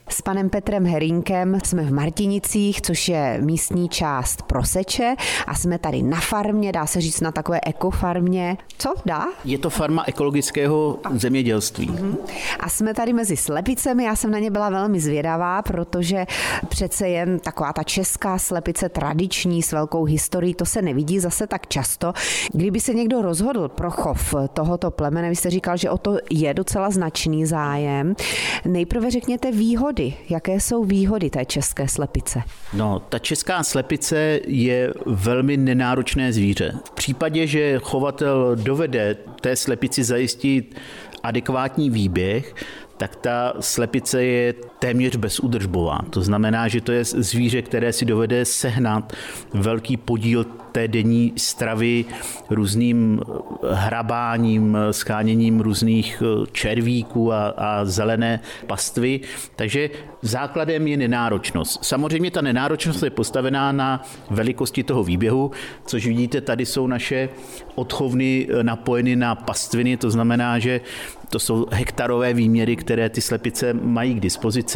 S 0.10 0.22
panem 0.22 0.50
Petrem 0.50 0.86
Herínkem 0.86 1.60
jsme 1.64 1.84
v 1.84 1.94
Martinicích, 1.94 2.82
což 2.82 3.08
je 3.10 3.38
místní 3.42 3.90
část 3.90 4.42
Proseče 4.42 5.16
a 5.48 5.56
jsme 5.56 5.78
tady 5.80 6.02
na 6.04 6.20
farmě, 6.20 6.72
dá 6.72 6.86
se 6.86 7.02
říct 7.02 7.22
na 7.22 7.32
takové 7.32 7.60
ekofarmě. 7.66 8.58
Co 8.78 8.94
dá? 9.06 9.26
Je 9.46 9.58
to 9.58 9.70
farma 9.70 10.04
ekologického 10.08 11.00
zemědělství. 11.12 11.90
Uh-huh. 11.90 12.16
A 12.60 12.70
jsme 12.70 12.94
tady 12.94 13.14
mezi 13.14 13.38
slepicemi, 13.38 14.04
já 14.04 14.16
jsem 14.16 14.32
na 14.32 14.40
ně 14.40 14.52
byla 14.52 14.70
velmi 14.70 15.00
zvědavá, 15.00 15.62
protože 15.62 16.26
přece 16.70 17.10
jen 17.10 17.40
taková 17.40 17.74
ta 17.74 17.84
česká 17.84 18.38
slepice 18.38 18.90
tradiční 18.90 19.64
s 19.64 19.72
velkou 19.72 20.04
historií, 20.04 20.54
to 20.54 20.66
se 20.66 20.82
nevidí 20.82 21.20
zase 21.20 21.48
tak 21.48 21.68
často. 21.68 22.14
Kdyby 22.54 22.80
se 22.80 22.94
někdo 22.94 23.22
rozhodl 23.22 23.68
pro 23.68 23.92
chov 23.92 24.36
tohoto 24.54 24.92
plemene, 24.92 25.30
vy 25.30 25.36
jste 25.36 25.50
říkal, 25.50 25.78
že 25.78 25.90
o 25.90 25.98
to 25.98 26.18
je 26.30 26.54
docela 26.54 26.90
značný 26.90 27.46
zájem. 27.46 28.16
Nejprve 28.66 29.12
řekněte 29.12 29.52
výhody. 29.52 29.97
Jaké 30.30 30.60
jsou 30.60 30.84
výhody 30.84 31.30
té 31.30 31.46
české 31.46 31.88
slepice? 31.88 32.42
No, 32.74 33.00
ta 33.00 33.20
česká 33.20 33.64
slepice 33.64 34.40
je 34.48 34.94
velmi 35.06 35.58
nenáročné 35.58 36.34
zvíře. 36.34 36.74
V 36.86 36.92
případě, 36.92 37.48
že 37.48 37.80
chovatel 37.80 38.56
dovede 38.56 39.18
té 39.42 39.56
slepici 39.56 40.04
zajistit 40.04 40.76
adekvátní 41.24 41.90
výběh, 41.90 42.56
tak 42.98 43.16
ta 43.16 43.54
slepice 43.60 44.24
je 44.24 44.54
téměř 44.80 45.16
bezudržbová. 45.16 46.00
To 46.10 46.22
znamená, 46.22 46.68
že 46.68 46.82
to 46.82 46.92
je 46.92 47.04
zvíře, 47.04 47.62
které 47.62 47.94
si 47.94 48.06
dovede 48.06 48.46
sehnat 48.46 49.14
velký 49.54 49.98
podíl 49.98 50.46
té 50.72 50.88
denní 50.88 51.34
stravy 51.38 52.06
různým 52.50 53.22
hrabáním, 53.72 54.78
skáněním 54.92 55.60
různých 55.60 56.24
červíků 56.52 57.34
a, 57.34 57.48
a 57.48 57.86
zelené 57.86 58.40
pastvy. 58.68 59.20
Takže 59.56 59.90
základem 60.22 60.88
je 60.88 60.98
nenáročnost. 60.98 61.86
Samozřejmě 61.86 62.32
ta 62.32 62.42
nenáročnost 62.42 63.04
je 63.04 63.10
postavená 63.10 63.72
na 63.72 64.06
velikosti 64.30 64.84
toho 64.84 65.04
výběhu, 65.04 65.52
což 65.86 66.08
vidíte, 66.08 66.42
tady 66.42 66.66
jsou 66.66 66.88
naše 66.88 67.30
odchovny 67.76 68.48
napojeny 68.62 69.16
na 69.16 69.36
pastviny, 69.36 69.98
to 69.98 70.12
znamená, 70.12 70.60
že 70.60 70.82
to 71.30 71.40
jsou 71.40 71.66
hektarové 71.72 72.34
výměry, 72.34 72.76
které 72.76 73.10
ty 73.10 73.22
slepice 73.22 73.74
mají 73.74 74.14
k 74.14 74.20
dispozici. 74.20 74.67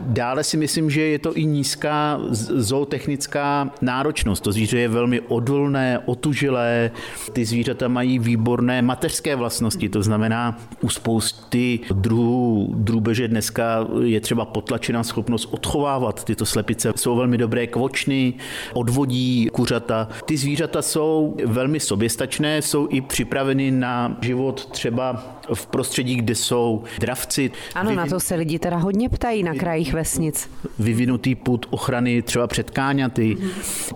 Dále 0.00 0.44
si 0.44 0.56
myslím, 0.56 0.90
že 0.90 1.00
je 1.00 1.18
to 1.18 1.36
i 1.36 1.44
nízká 1.44 2.20
zootechnická 2.30 3.70
náročnost. 3.80 4.42
To 4.42 4.52
zvíře 4.52 4.78
je 4.78 4.88
velmi 4.88 5.20
odolné, 5.20 5.98
otužilé, 6.06 6.90
ty 7.32 7.44
zvířata 7.44 7.88
mají 7.88 8.18
výborné 8.18 8.82
mateřské 8.82 9.36
vlastnosti, 9.36 9.88
to 9.88 10.02
znamená 10.02 10.58
u 10.80 10.88
spousty 10.88 11.80
druhů 11.94 12.74
drůbeže 12.76 13.28
dneska 13.28 13.86
je 14.02 14.20
třeba 14.20 14.44
potlačená 14.44 15.04
schopnost 15.04 15.48
odchovávat. 15.50 16.24
Tyto 16.24 16.46
slepice 16.46 16.92
jsou 16.96 17.16
velmi 17.16 17.38
dobré 17.38 17.66
kvočny, 17.66 18.34
odvodí 18.72 19.48
kuřata. 19.52 20.08
Ty 20.24 20.36
zvířata 20.36 20.82
jsou 20.82 21.36
velmi 21.44 21.80
soběstačné, 21.80 22.62
jsou 22.62 22.88
i 22.90 23.00
připraveny 23.00 23.70
na 23.70 24.16
život 24.20 24.66
třeba 24.66 25.35
v 25.54 25.66
prostředí, 25.66 26.16
kde 26.16 26.34
jsou 26.34 26.84
dravci. 27.00 27.50
Ano, 27.74 27.90
vyvin... 27.90 28.04
na 28.04 28.06
to 28.06 28.20
se 28.20 28.34
lidi 28.34 28.58
teda 28.58 28.76
hodně 28.76 29.08
ptají 29.08 29.42
na 29.42 29.54
krajích 29.54 29.92
vesnic. 29.92 30.50
Vyvinutý 30.78 31.34
put 31.34 31.66
ochrany 31.70 32.22
třeba 32.22 32.46
před 32.46 32.70
káňaty, 32.70 33.36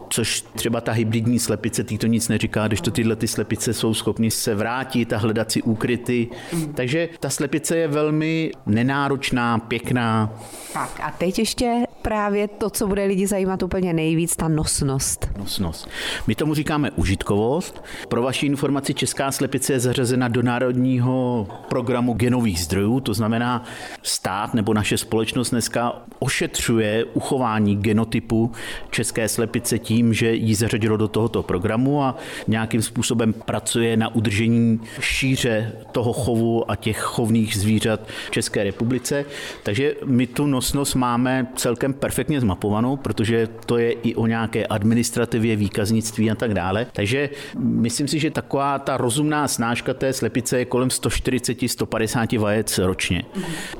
což 0.09 0.45
třeba 0.54 0.80
ta 0.80 0.92
hybridní 0.92 1.38
slepice, 1.38 1.85
tý 1.85 1.99
to 1.99 2.07
nic 2.07 2.28
neříká, 2.28 2.69
když 2.69 2.80
to 2.80 2.90
tyhle 2.90 3.16
ty 3.16 3.28
slepice 3.28 3.75
jsou 3.75 3.95
schopny 3.95 4.30
se 4.30 4.54
vrátit 4.54 5.12
a 5.12 5.19
hledat 5.19 5.52
si 5.52 5.62
úkryty. 5.62 6.28
Takže 6.75 7.09
ta 7.21 7.30
slepice 7.30 7.76
je 7.76 7.88
velmi 7.88 8.52
nenáročná, 8.66 9.59
pěkná. 9.59 10.33
Tak 10.73 11.00
a 11.02 11.11
teď 11.11 11.38
ještě 11.38 11.85
právě 12.02 12.49
to, 12.49 12.71
co 12.71 12.87
bude 12.87 13.04
lidi 13.04 13.26
zajímat 13.26 13.62
úplně 13.62 13.92
nejvíc, 13.92 14.37
ta 14.37 14.49
nosnost. 14.49 15.28
Nosnost. 15.38 15.88
My 16.26 16.35
tomu 16.35 16.54
říkáme 16.54 16.90
užitkovost. 16.90 17.85
Pro 18.09 18.23
vaši 18.23 18.47
informaci 18.47 18.95
Česká 18.95 19.33
slepice 19.33 19.73
je 19.73 19.80
zařazena 19.80 20.28
do 20.28 20.42
národního 20.42 21.39
programu 21.68 22.12
genových 22.12 22.61
zdrojů, 22.61 23.00
to 23.00 23.14
znamená 23.14 23.64
stát 24.02 24.54
nebo 24.54 24.75
naše 24.75 24.99
společnost 24.99 25.50
dneska 25.50 26.02
ošetřuje 26.18 27.04
uchování 27.04 27.76
genotypu 27.76 28.52
české 28.90 29.28
slepice 29.28 29.78
tím, 29.78 30.14
že 30.14 30.35
ji 30.35 30.54
zařadilo 30.54 30.97
do 30.97 31.09
tohoto 31.09 31.42
programu 31.42 32.02
a 32.02 32.16
nějakým 32.49 32.82
způsobem 32.82 33.32
pracuje 33.32 33.97
na 33.97 34.14
udržení 34.14 34.80
šíře 35.00 35.73
toho 35.92 36.12
chovu 36.12 36.70
a 36.70 36.76
těch 36.76 36.99
chovných 36.99 37.56
zvířat 37.56 38.00
v 38.26 38.30
České 38.30 38.64
republice. 38.64 39.25
Takže 39.62 39.94
my 40.04 40.26
tu 40.26 40.47
nosnost 40.47 40.94
máme 40.94 41.47
celkem 41.56 41.92
perfektně 41.92 42.40
zmapovanou, 42.40 42.97
protože 42.97 43.49
to 43.66 43.78
je 43.78 43.92
i 43.92 44.14
o 44.14 44.26
nějaké 44.26 44.66
administrativě, 44.66 45.56
výkaznictví 45.56 46.30
a 46.30 46.35
tak 46.35 46.54
dále. 46.54 46.87
Takže 46.92 47.30
myslím 47.59 48.09
si, 48.09 48.18
že 48.18 48.30
taková 48.30 48.78
ta 48.78 48.97
rozumná 48.97 49.49
snáška 49.49 49.94
té 49.94 50.12
slepice 50.12 50.59
je 50.59 50.64
kolem 50.64 50.90
140-150 51.38 52.38
vajec 52.38 52.78
ročně. 52.78 53.25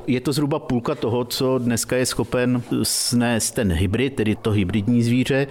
Je 0.07 0.21
to 0.21 0.33
zhruba 0.33 0.59
půlka 0.59 0.95
toho, 0.95 1.25
co 1.25 1.57
dneska 1.57 1.95
je 1.95 2.05
schopen 2.05 2.63
snést 2.83 3.55
ten 3.55 3.71
hybrid, 3.71 4.15
tedy 4.15 4.35
to 4.35 4.51
hybridní 4.51 5.03
zvíře. 5.03 5.47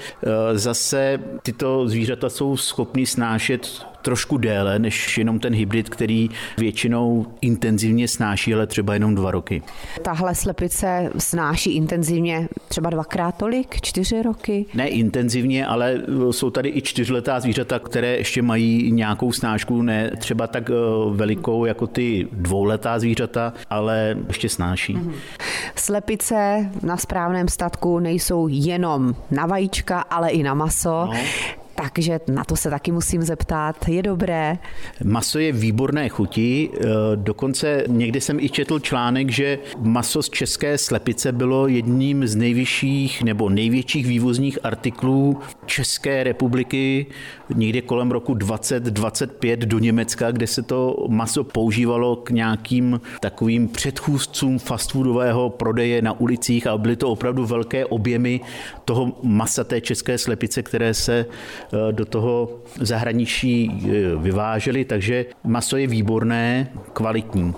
Zase 0.54 1.21
tyto 1.42 1.88
zvířata 1.88 2.28
jsou 2.30 2.57
schopny 2.57 3.07
snášet 3.07 3.87
trošku 4.02 4.38
déle 4.38 4.78
než 4.78 5.19
jenom 5.19 5.38
ten 5.38 5.54
hybrid, 5.54 5.88
který 5.88 6.30
většinou 6.59 7.26
intenzivně 7.40 8.09
snáší, 8.09 8.54
ale 8.54 8.66
třeba 8.66 8.95
jenom 8.95 9.14
dva 9.14 9.30
roky. 9.30 9.62
Tahle 10.02 10.35
slepice 10.35 11.11
snáší 11.19 11.76
intenzivně 11.76 12.49
třeba 12.69 12.90
dvakrát 12.90 13.37
tolik, 13.37 13.80
čtyři 13.80 14.23
roky? 14.23 14.66
Ne 14.75 14.88
intenzivně, 14.88 15.66
ale 15.66 16.02
jsou 16.30 16.50
tady 16.50 16.69
i 16.69 16.83
čtyřletá 16.83 17.40
zvířata, 17.40 17.78
které 17.78 18.16
ještě 18.16 18.42
mají 18.42 18.92
nějakou 18.92 19.33
snášku, 19.33 19.83
ne 19.83 20.11
třeba 20.19 20.47
tak 20.47 20.71
eh, 20.71 20.75
velikou 21.11 21.64
jako 21.64 21.87
ty 21.87 22.28
dvouletá 22.33 22.99
zvířata, 22.99 23.52
ale 23.71 24.16
ještě 24.28 24.49
snáší. 24.49 24.97
Mm-hmm. 24.97 25.12
Slepice 25.76 26.71
na 26.83 26.97
správném 26.97 27.49
statku 27.49 27.99
nejsou 27.99 28.49
jenom 28.50 29.14
na 29.30 29.47
vajíčka, 29.47 30.00
ale 30.00 30.30
i 30.30 30.42
na 30.42 30.54
maso. 30.54 30.90
No. 30.90 31.12
Takže 31.83 32.21
na 32.29 32.45
to 32.45 32.57
se 32.57 32.71
taky 32.71 32.93
musím 32.93 33.23
zeptat. 33.23 33.89
Je 33.89 34.03
dobré? 34.03 34.59
Maso 35.05 35.39
je 35.39 35.53
výborné 35.53 36.09
chuti. 36.09 36.71
E, 36.75 36.87
dokonce 37.17 37.85
někdy 37.89 38.21
jsem 38.21 38.41
i 38.41 38.49
četl 38.49 38.81
článek, 38.81 39.31
že 39.31 39.59
maso 39.79 40.23
z 40.23 40.31
české 40.31 40.79
slepice 40.79 41.33
bylo 41.33 41.69
jedním 41.69 42.27
z 42.27 42.37
nejvyšších 42.37 43.23
nebo 43.23 43.49
největších 43.49 44.07
vývozních 44.07 44.59
artiklů 44.63 45.39
České 45.67 46.25
republiky 46.25 47.07
někdy 47.55 47.83
kolem 47.83 48.11
roku 48.11 48.35
2025 48.35 49.61
do 49.61 49.79
Německa, 49.79 50.31
kde 50.31 50.47
se 50.47 50.63
to 50.63 51.07
maso 51.09 51.45
používalo 51.45 52.17
k 52.17 52.31
nějakým 52.31 53.01
takovým 53.21 53.69
předchůzcům 53.69 54.59
fast 54.59 54.93
foodového 54.93 55.51
prodeje 55.51 56.03
na 56.03 56.21
ulicích 56.21 56.67
a 56.67 56.79
byly 56.79 56.97
to 56.97 57.11
opravdu 57.11 57.47
velké 57.47 57.87
objemy 57.87 58.41
toho 58.85 59.13
masa 59.23 59.65
té 59.65 59.81
české 59.81 60.19
slepice, 60.19 60.63
které 60.63 60.95
se 60.95 61.27
do 61.91 62.05
toho 62.05 62.50
zahraničí 62.81 63.71
eh, 63.71 64.17
vyváželi, 64.17 64.85
takže 64.85 65.27
maso 65.45 65.77
je 65.77 65.87
výborné, 65.87 66.69
kvalitní. 66.93 67.55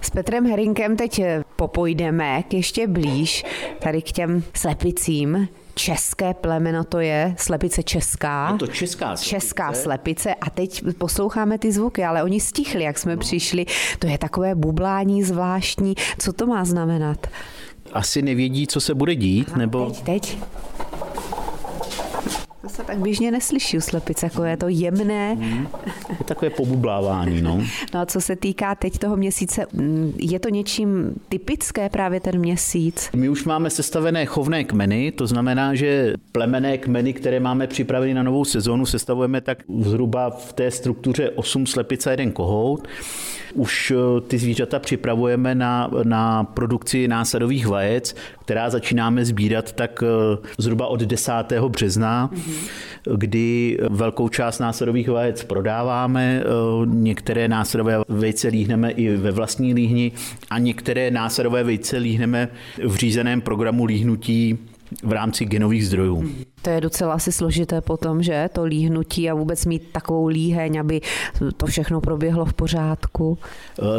S 0.00 0.10
Petrem 0.10 0.46
Herinkem 0.46 0.96
teď 0.96 1.18
eh, 1.18 1.42
popojdeme 1.56 2.42
k 2.42 2.54
ještě 2.54 2.86
blíž 2.86 3.44
tady 3.78 4.02
k 4.02 4.12
těm 4.12 4.42
slepicím. 4.54 5.48
České 5.74 6.34
plemeno 6.34 6.84
to 6.84 7.00
je, 7.00 7.34
slepice 7.38 7.82
česká. 7.82 8.50
Je 8.52 8.58
to 8.58 8.66
česká 8.66 9.16
slepice. 9.16 9.30
Česká 9.30 9.72
slepice 9.72 10.34
a 10.34 10.50
teď 10.50 10.82
posloucháme 10.98 11.58
ty 11.58 11.72
zvuky, 11.72 12.04
ale 12.04 12.22
oni 12.22 12.40
stichli, 12.40 12.82
jak 12.82 12.98
jsme 12.98 13.16
no. 13.16 13.20
přišli. 13.20 13.66
To 13.98 14.06
je 14.06 14.18
takové 14.18 14.54
bublání 14.54 15.22
zvláštní. 15.22 15.94
Co 16.18 16.32
to 16.32 16.46
má 16.46 16.64
znamenat? 16.64 17.26
Asi 17.92 18.22
nevědí, 18.22 18.66
co 18.66 18.80
se 18.80 18.94
bude 18.94 19.14
dít, 19.14 19.48
Aha, 19.48 19.58
nebo... 19.58 19.86
Teď, 19.86 20.02
teď. 20.02 20.38
To 22.66 22.72
se 22.72 22.84
tak 22.84 22.98
běžně 22.98 23.30
neslyší 23.30 23.78
u 23.78 23.80
slepic, 23.80 24.22
jako 24.22 24.44
je 24.44 24.56
to 24.56 24.68
jemné. 24.68 25.34
Mm, 25.34 25.68
je 26.10 26.24
takové 26.24 26.50
pobublávání, 26.50 27.42
no. 27.42 27.62
No 27.94 28.00
a 28.00 28.06
co 28.06 28.20
se 28.20 28.36
týká 28.36 28.74
teď 28.74 28.98
toho 28.98 29.16
měsíce, 29.16 29.66
mm, 29.72 30.12
je 30.18 30.40
to 30.40 30.48
něčím 30.48 31.14
typické 31.28 31.88
právě 31.88 32.20
ten 32.20 32.38
měsíc? 32.38 33.10
My 33.16 33.28
už 33.28 33.44
máme 33.44 33.70
sestavené 33.70 34.26
chovné 34.26 34.64
kmeny, 34.64 35.12
to 35.12 35.26
znamená, 35.26 35.74
že 35.74 36.14
plemené 36.32 36.78
kmeny, 36.78 37.12
které 37.12 37.40
máme 37.40 37.66
připraveny 37.66 38.14
na 38.14 38.22
novou 38.22 38.44
sezónu, 38.44 38.86
sestavujeme 38.86 39.40
tak 39.40 39.58
zhruba 39.78 40.30
v 40.30 40.52
té 40.52 40.70
struktuře 40.70 41.30
8 41.30 41.66
slepic 41.66 42.06
a 42.06 42.10
jeden 42.10 42.32
kohout. 42.32 42.88
Už 43.54 43.90
eh, 43.96 44.20
ty 44.20 44.38
zvířata 44.38 44.78
připravujeme 44.78 45.54
na, 45.54 45.90
na 46.02 46.44
produkci 46.44 47.08
násadových 47.08 47.66
vajec, 47.66 48.16
která 48.40 48.70
začínáme 48.70 49.24
sbírat 49.24 49.72
tak 49.72 50.02
eh, 50.02 50.38
zhruba 50.58 50.86
od 50.86 51.00
10. 51.00 51.32
března, 51.68 52.30
mm-hmm. 52.32 53.16
kdy 53.16 53.78
velkou 53.90 54.28
část 54.28 54.58
následových 54.58 55.08
vajec 55.08 55.44
prodáváme, 55.44 56.42
eh, 56.42 56.46
některé 56.86 57.48
následové 57.48 57.98
vejce 58.08 58.48
líhneme 58.48 58.90
i 58.90 59.16
ve 59.16 59.30
vlastní 59.30 59.74
líhni 59.74 60.12
a 60.50 60.58
některé 60.58 61.10
následové 61.10 61.64
vejce 61.64 61.96
líhneme 61.98 62.48
v 62.84 62.94
řízeném 62.94 63.40
programu 63.40 63.84
líhnutí 63.84 64.58
v 65.02 65.12
rámci 65.12 65.44
genových 65.44 65.86
zdrojů. 65.86 66.30
To 66.62 66.70
je 66.70 66.80
docela 66.80 67.14
asi 67.14 67.32
složité 67.32 67.80
potom, 67.80 68.22
že 68.22 68.48
to 68.52 68.64
líhnutí 68.64 69.30
a 69.30 69.34
vůbec 69.34 69.66
mít 69.66 69.82
takovou 69.92 70.26
líheň, 70.26 70.80
aby 70.80 71.00
to 71.56 71.66
všechno 71.66 72.00
proběhlo 72.00 72.44
v 72.44 72.54
pořádku. 72.54 73.38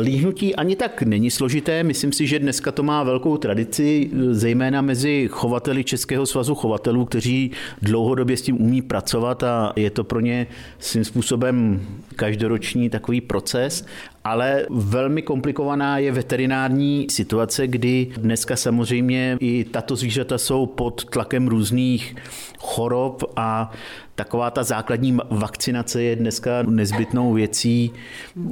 Líhnutí 0.02 0.56
ani 0.56 0.76
tak 0.76 1.02
není 1.02 1.32
složité. 1.32 1.84
Myslím 1.84 2.12
si, 2.14 2.28
že 2.28 2.40
dneska 2.40 2.72
to 2.72 2.84
má 2.84 3.04
velkou 3.04 3.38
tradici, 3.38 4.10
zejména 4.32 4.82
mezi 4.82 5.28
chovateli 5.32 5.84
Českého 5.84 6.26
svazu 6.26 6.56
chovatelů, 6.56 7.06
kteří 7.06 7.52
dlouhodobě 7.82 8.38
s 8.38 8.42
tím 8.42 8.62
umí 8.62 8.82
pracovat 8.82 9.44
a 9.44 9.74
je 9.76 9.90
to 9.90 10.04
pro 10.04 10.20
ně 10.20 10.48
svým 10.80 11.06
způsobem 11.06 11.82
každoroční 12.16 12.90
takový 12.90 13.22
proces 13.22 13.86
ale 14.28 14.66
velmi 14.70 15.22
komplikovaná 15.22 15.98
je 15.98 16.12
veterinární 16.12 17.08
situace, 17.10 17.68
kdy 17.68 18.08
dneska 18.18 18.56
samozřejmě 18.56 19.38
i 19.40 19.64
tato 19.64 19.96
zvířata 19.96 20.38
jsou 20.38 20.66
pod 20.66 21.06
tlakem 21.06 21.48
různých 21.48 22.16
chorob 22.60 23.24
a 23.36 23.72
taková 24.18 24.52
ta 24.52 24.64
základní 24.64 25.18
vakcinace 25.30 26.04
je 26.04 26.16
dneska 26.16 26.52
nezbytnou 26.64 27.34
věcí 27.34 27.92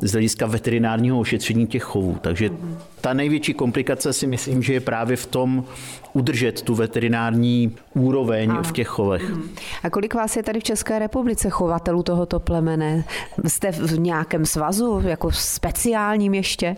z 0.02 0.12
hlediska 0.12 0.46
veterinárního 0.46 1.20
ošetření 1.20 1.68
těch 1.68 1.84
chovů. 1.84 2.18
Takže 2.22 2.50
ta 3.02 3.14
největší 3.14 3.54
komplikace 3.54 4.14
si 4.14 4.28
myslím, 4.28 4.64
že 4.64 4.74
je 4.74 4.80
právě 4.80 5.18
v 5.18 5.26
tom 5.26 5.66
udržet 6.14 6.62
tu 6.62 6.76
veterinární 6.76 7.76
úroveň 7.94 8.52
ano. 8.52 8.64
v 8.64 8.72
těch 8.72 8.88
chovech. 8.88 9.30
Mhm. 9.30 9.50
A 9.84 9.90
kolik 9.90 10.14
vás 10.14 10.36
je 10.36 10.44
tady 10.44 10.60
v 10.60 10.64
České 10.64 11.00
republice 11.00 11.50
chovatelů 11.50 12.04
tohoto 12.04 12.40
plemene? 12.40 13.06
Jste 13.48 13.72
v 13.72 14.00
nějakém 14.00 14.46
svazu, 14.46 15.02
jako 15.06 15.32
speciálním 15.32 16.34
ještě? 16.34 16.76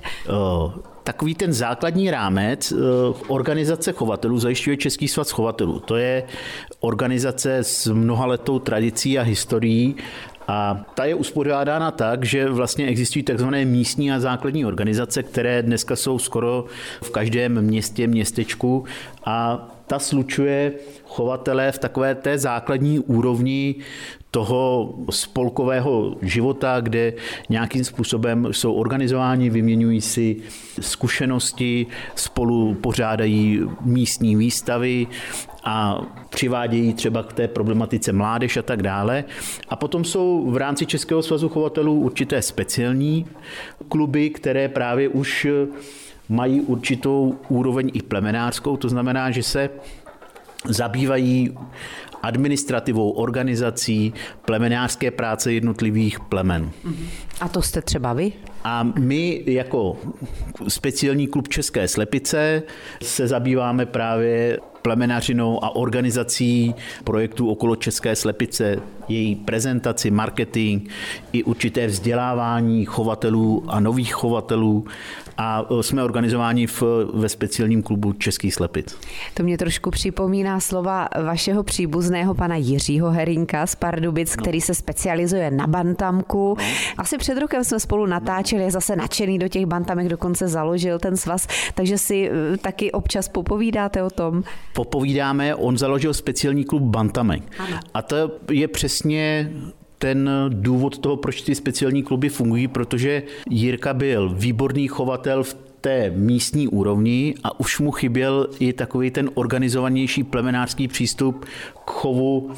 Takový 1.08 1.36
ten 1.36 1.54
základní 1.54 2.12
rámec 2.12 2.72
eh, 2.72 2.76
organizace 3.28 3.92
chovatelů 3.92 4.40
zajišťuje 4.40 4.78
Český 4.78 5.08
svaz 5.08 5.32
chovatelů. 5.32 5.80
To 5.80 5.96
je 5.96 6.24
organizace 6.80 7.58
s 7.64 7.88
mnohaletou 7.88 8.60
tradicí 8.60 9.20
a 9.20 9.22
historií 9.22 9.96
a 10.48 10.86
ta 10.96 11.06
je 11.06 11.16
uspořádána 11.16 11.92
tak, 11.92 12.26
že 12.26 12.50
vlastně 12.50 12.88
existují 12.88 13.24
takzvané 13.24 13.66
místní 13.66 14.12
a 14.12 14.20
základní 14.20 14.66
organizace, 14.66 15.24
které 15.24 15.64
dneska 15.64 15.96
jsou 15.96 16.20
skoro 16.20 16.66
v 17.02 17.10
každém 17.10 17.62
městě, 17.62 18.08
městečku 18.08 18.86
a 19.26 19.68
ta 19.88 20.00
slučuje 20.00 20.74
chovatele 21.06 21.72
v 21.72 21.80
takové 21.80 22.16
té 22.16 22.38
základní 22.38 23.00
úrovni 23.00 23.76
toho 24.32 24.94
spolkového 25.10 26.16
života, 26.22 26.80
kde 26.82 27.14
nějakým 27.50 27.84
způsobem 27.84 28.48
jsou 28.52 28.74
organizováni, 28.74 29.50
vyměňují 29.50 30.02
si 30.02 30.36
zkušenosti, 30.80 31.88
spolu 32.16 32.74
pořádají 32.74 33.62
místní 33.82 34.36
výstavy 34.36 35.08
a 35.64 36.02
přivádějí 36.30 36.94
třeba 36.94 37.24
k 37.24 37.34
té 37.34 37.48
problematice 37.48 38.14
mládež 38.14 38.58
a 38.58 38.62
tak 38.62 38.84
dále. 38.84 39.24
A 39.70 39.76
potom 39.76 40.04
jsou 40.04 40.52
v 40.52 40.58
rámci 40.58 40.86
Českého 40.86 41.24
svazu 41.24 41.50
chovatelů 41.50 42.00
určité 42.00 42.42
speciální 42.42 43.26
kluby, 43.90 44.30
které 44.30 44.70
právě 44.70 45.10
už 45.10 45.48
mají 46.30 46.62
určitou 46.62 47.36
úroveň 47.50 47.92
i 47.94 48.02
plemenářskou, 48.02 48.78
to 48.78 48.90
znamená, 48.90 49.32
že 49.32 49.44
se 49.44 49.70
zabývají 50.66 51.58
administrativou, 52.22 53.12
organizací 53.12 54.14
plemenářské 54.46 55.12
práce 55.12 55.54
jednotlivých 55.54 56.20
plemen. 56.20 56.72
A 57.42 57.48
to 57.48 57.62
jste 57.62 57.82
třeba 57.82 58.14
vy? 58.14 58.34
A 58.64 58.84
my 58.84 59.44
jako 59.46 59.98
speciální 60.68 61.28
klub 61.28 61.48
České 61.48 61.88
slepice 61.88 62.64
se 63.02 63.28
zabýváme 63.28 63.86
právě 63.86 64.60
plemenařinou 64.82 65.64
a 65.64 65.76
organizací 65.76 66.76
projektů 67.04 67.50
okolo 67.50 67.76
České 67.76 68.16
slepice, 68.16 68.76
její 69.08 69.36
prezentaci, 69.36 70.12
marketing 70.12 70.90
i 71.32 71.44
určité 71.44 71.88
vzdělávání 71.88 72.86
chovatelů 72.86 73.64
a 73.68 73.80
nových 73.80 74.14
chovatelů 74.14 74.86
a 75.38 75.66
jsme 75.82 76.04
organizováni 76.04 76.68
v, 76.68 76.84
ve 77.14 77.30
speciálním 77.30 77.84
klubu 77.84 78.14
Českých 78.14 78.54
slepic. 78.54 78.98
To 79.34 79.44
mě 79.44 79.58
trošku 79.58 79.92
připomíná 79.92 80.60
slova 80.60 81.08
vašeho 81.24 81.64
příbuzného 81.64 82.34
pana 82.36 82.56
Jiřího 82.56 83.12
Herinka 83.12 83.68
z 83.68 83.76
Pardubic, 83.76 84.38
no. 84.38 84.42
který 84.42 84.62
se 84.62 84.74
specializuje 84.74 85.52
na 85.52 85.68
bantamku. 85.68 86.56
No. 86.60 86.66
Asi 86.98 87.18
před 87.18 87.38
rokem 87.38 87.64
jsme 87.64 87.80
spolu 87.80 88.06
natáčeli, 88.06 88.64
je 88.64 88.72
zase 88.72 88.96
nadšený 88.96 89.40
do 89.40 89.48
těch 89.48 89.66
bantamek, 89.66 90.08
dokonce 90.08 90.48
založil 90.48 91.00
ten 91.00 91.18
svaz, 91.18 91.48
takže 91.74 91.98
si 91.98 92.30
eh, 92.30 92.58
taky 92.58 92.92
občas 92.92 93.30
popovídáte 93.30 94.04
o 94.04 94.10
tom. 94.10 94.44
Popovídáme, 94.74 95.56
on 95.56 95.78
založil 95.78 96.14
speciální 96.14 96.66
klub 96.66 96.84
bantamek. 96.84 97.44
Ano. 97.60 97.80
A 97.94 98.02
to 98.02 98.32
je 98.52 98.68
přesně 98.68 99.52
ten 100.00 100.30
důvod 100.50 100.98
toho, 100.98 101.18
proč 101.18 101.42
ty 101.42 101.56
speciální 101.56 102.04
kluby 102.04 102.30
fungují, 102.30 102.68
protože 102.68 103.24
Jirka 103.50 103.94
byl 103.94 104.30
výborný 104.30 104.88
chovatel 104.88 105.44
v 105.44 105.58
té 105.82 106.10
místní 106.10 106.68
úrovni 106.68 107.36
a 107.44 107.60
už 107.60 107.80
mu 107.80 107.92
chyběl 107.92 108.50
i 108.60 108.74
takový 108.74 109.12
ten 109.12 109.30
organizovanější 109.34 110.24
plemenářský 110.24 110.88
přístup 110.88 111.46
k 111.86 111.92
chovu 111.92 112.52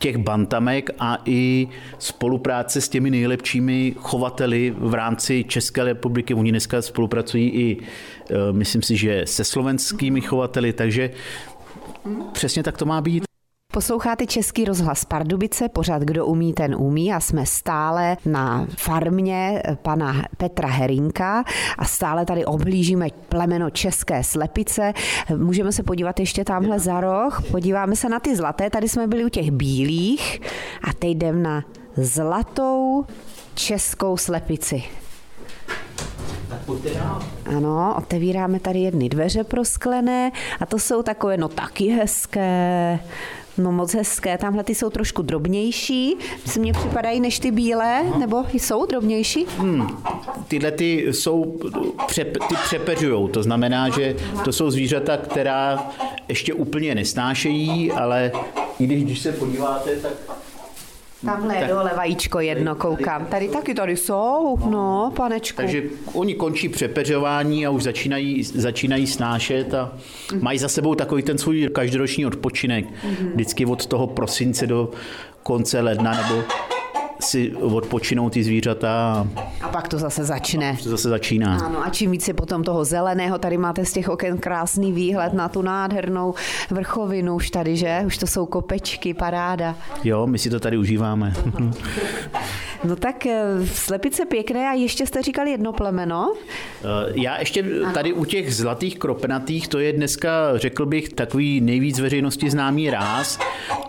těch 0.00 0.16
bantamek 0.16 0.90
a 0.98 1.18
i 1.24 1.68
spolupráce 1.98 2.80
s 2.80 2.88
těmi 2.88 3.10
nejlepšími 3.10 3.94
chovateli 3.98 4.74
v 4.78 4.94
rámci 4.94 5.44
České 5.44 5.84
republiky. 5.84 6.34
Oni 6.34 6.50
dneska 6.50 6.82
spolupracují 6.82 7.48
i, 7.48 7.76
e, 8.30 8.52
myslím 8.52 8.82
si, 8.82 8.96
že 8.96 9.22
se 9.26 9.44
slovenskými 9.44 10.20
chovateli, 10.20 10.72
takže 10.72 11.10
přesně 12.32 12.62
tak 12.62 12.78
to 12.78 12.84
má 12.84 13.00
být. 13.00 13.31
Posloucháte 13.72 14.26
Český 14.26 14.64
rozhlas 14.64 15.04
Pardubice, 15.04 15.68
pořád 15.68 16.02
kdo 16.02 16.26
umí, 16.26 16.52
ten 16.52 16.74
umí 16.74 17.12
a 17.12 17.20
jsme 17.20 17.46
stále 17.46 18.16
na 18.26 18.66
farmě 18.78 19.62
pana 19.82 20.24
Petra 20.36 20.68
Herinka 20.68 21.44
a 21.78 21.84
stále 21.84 22.26
tady 22.26 22.44
oblížíme 22.44 23.06
plemeno 23.28 23.70
České 23.70 24.24
slepice. 24.24 24.92
Můžeme 25.36 25.72
se 25.72 25.82
podívat 25.82 26.20
ještě 26.20 26.44
tamhle 26.44 26.78
za 26.78 27.00
roh, 27.00 27.42
podíváme 27.50 27.96
se 27.96 28.08
na 28.08 28.20
ty 28.20 28.36
zlaté, 28.36 28.70
tady 28.70 28.88
jsme 28.88 29.06
byli 29.06 29.24
u 29.24 29.28
těch 29.28 29.50
bílých 29.50 30.40
a 30.88 30.92
teď 30.98 31.16
jdeme 31.16 31.40
na 31.40 31.64
zlatou 31.96 33.06
českou 33.54 34.16
slepici. 34.16 34.82
Ano, 37.56 37.94
otevíráme 37.98 38.60
tady 38.60 38.78
jedny 38.78 39.08
dveře 39.08 39.44
prosklené 39.44 40.30
a 40.60 40.66
to 40.66 40.78
jsou 40.78 41.02
takové, 41.02 41.36
no 41.36 41.48
taky 41.48 41.88
hezké, 41.88 42.98
No 43.58 43.72
moc 43.72 43.94
hezké, 43.94 44.38
tamhle 44.38 44.64
ty 44.64 44.74
jsou 44.74 44.90
trošku 44.90 45.22
drobnější, 45.22 46.16
se 46.46 46.60
mně 46.60 46.72
připadají 46.72 47.20
než 47.20 47.38
ty 47.38 47.50
bílé, 47.50 48.00
Aha. 48.08 48.18
nebo 48.18 48.44
jsou 48.52 48.86
drobnější? 48.86 49.46
Hmm. 49.58 49.86
Tyhle 50.48 50.70
ty 50.70 51.06
jsou, 51.10 51.58
přep, 52.06 52.38
ty 52.48 52.54
přepeřujou, 52.64 53.28
to 53.28 53.42
znamená, 53.42 53.88
že 53.88 54.16
to 54.44 54.52
jsou 54.52 54.70
zvířata, 54.70 55.16
která 55.16 55.90
ještě 56.28 56.54
úplně 56.54 56.94
nesnášejí, 56.94 57.92
ale 57.92 58.32
i 58.78 58.86
když, 58.86 59.04
když 59.04 59.18
se 59.18 59.32
podíváte, 59.32 59.96
tak 59.96 60.12
Tamhle 61.24 61.56
je 61.56 61.68
dole 61.68 61.90
vajíčko 61.96 62.40
jedno, 62.40 62.74
koukám. 62.74 63.26
Tady 63.26 63.48
taky 63.48 63.74
tady 63.74 63.96
jsou, 63.96 64.58
no, 64.70 65.12
panečku. 65.16 65.56
Takže 65.56 65.82
oni 66.12 66.34
končí 66.34 66.68
přepeřování 66.68 67.66
a 67.66 67.70
už 67.70 67.82
začínají, 67.82 68.42
začínají 68.42 69.06
snášet 69.06 69.74
a 69.74 69.92
mají 70.40 70.58
za 70.58 70.68
sebou 70.68 70.94
takový 70.94 71.22
ten 71.22 71.38
svůj 71.38 71.68
každoroční 71.72 72.26
odpočinek. 72.26 72.86
Vždycky 73.34 73.66
od 73.66 73.86
toho 73.86 74.06
prosince 74.06 74.66
do 74.66 74.90
konce 75.42 75.80
ledna 75.80 76.12
nebo 76.22 76.42
si 77.22 77.52
odpočinou 77.52 78.30
ty 78.30 78.44
zvířata. 78.44 79.26
A 79.60 79.68
pak 79.68 79.88
to 79.88 79.98
zase 79.98 80.24
začne. 80.24 80.76
To 80.82 80.88
zase 80.88 81.08
začíná. 81.08 81.58
Ano, 81.58 81.84
a 81.84 81.90
čím 81.90 82.10
více 82.10 82.34
potom 82.34 82.64
toho 82.64 82.84
zeleného, 82.84 83.38
tady 83.38 83.58
máte 83.58 83.84
z 83.84 83.92
těch 83.92 84.08
oken 84.08 84.38
krásný 84.38 84.92
výhled 84.92 85.32
na 85.32 85.48
tu 85.48 85.62
nádhernou 85.62 86.34
vrchovinu 86.70 87.34
už 87.34 87.50
tady, 87.50 87.76
že? 87.76 88.02
Už 88.06 88.18
to 88.18 88.26
jsou 88.26 88.46
kopečky, 88.46 89.14
paráda. 89.14 89.76
Jo, 90.04 90.26
my 90.26 90.38
si 90.38 90.50
to 90.50 90.60
tady 90.60 90.76
užíváme. 90.76 91.32
No 92.84 92.96
tak 92.96 93.26
eh, 93.26 93.66
slepice 93.66 94.24
pěkné 94.24 94.68
a 94.68 94.72
ještě 94.72 95.06
jste 95.06 95.22
říkali 95.22 95.50
jedno 95.50 95.72
plemeno? 95.72 96.34
Eh, 96.34 97.12
já 97.14 97.38
ještě 97.38 97.64
tady 97.94 98.12
u 98.12 98.24
těch 98.24 98.54
zlatých 98.54 98.98
kropenatých, 98.98 99.68
to 99.68 99.78
je 99.78 99.92
dneska, 99.92 100.58
řekl 100.58 100.86
bych, 100.86 101.08
takový 101.08 101.60
nejvíc 101.60 101.98
veřejnosti 101.98 102.50
známý 102.50 102.90
ráz 102.90 103.38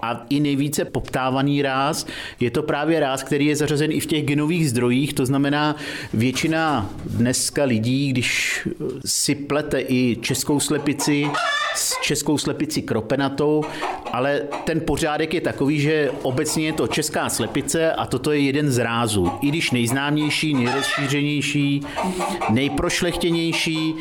a 0.02 0.26
i 0.30 0.40
nejvíce 0.40 0.86
poptávaný 0.86 1.62
ráz. 1.62 2.06
Je 2.40 2.52
to 2.52 2.64
právě 2.64 3.00
ráz, 3.00 3.24
který 3.24 3.46
je 3.46 3.56
zařazen 3.56 3.92
i 3.92 4.00
v 4.00 4.06
těch 4.06 4.26
genových 4.26 4.70
zdrojích, 4.70 5.14
to 5.14 5.26
znamená 5.26 5.76
většina 6.14 6.90
dneska 7.06 7.64
lidí, 7.64 8.10
když 8.10 8.62
si 9.06 9.36
plete 9.36 9.82
i 9.82 10.18
českou 10.22 10.60
slepici 10.60 11.28
s 11.76 12.02
českou 12.02 12.38
slepici 12.38 12.82
kropenatou, 12.82 13.64
ale 14.12 14.42
ten 14.64 14.82
pořádek 14.82 15.34
je 15.34 15.42
takový, 15.42 15.80
že 15.80 16.12
obecně 16.22 16.66
je 16.66 16.74
to 16.74 16.88
česká 16.88 17.30
slepice 17.30 17.94
a 17.94 18.06
toto 18.06 18.32
je 18.32 18.40
jeden 18.40 18.72
z 18.72 18.78
rázů. 18.78 19.32
I 19.42 19.48
když 19.48 19.72
nejznámější, 19.72 20.54
nejrozšířenější, 20.54 21.82
nejprošlechtěnější, 22.50 23.96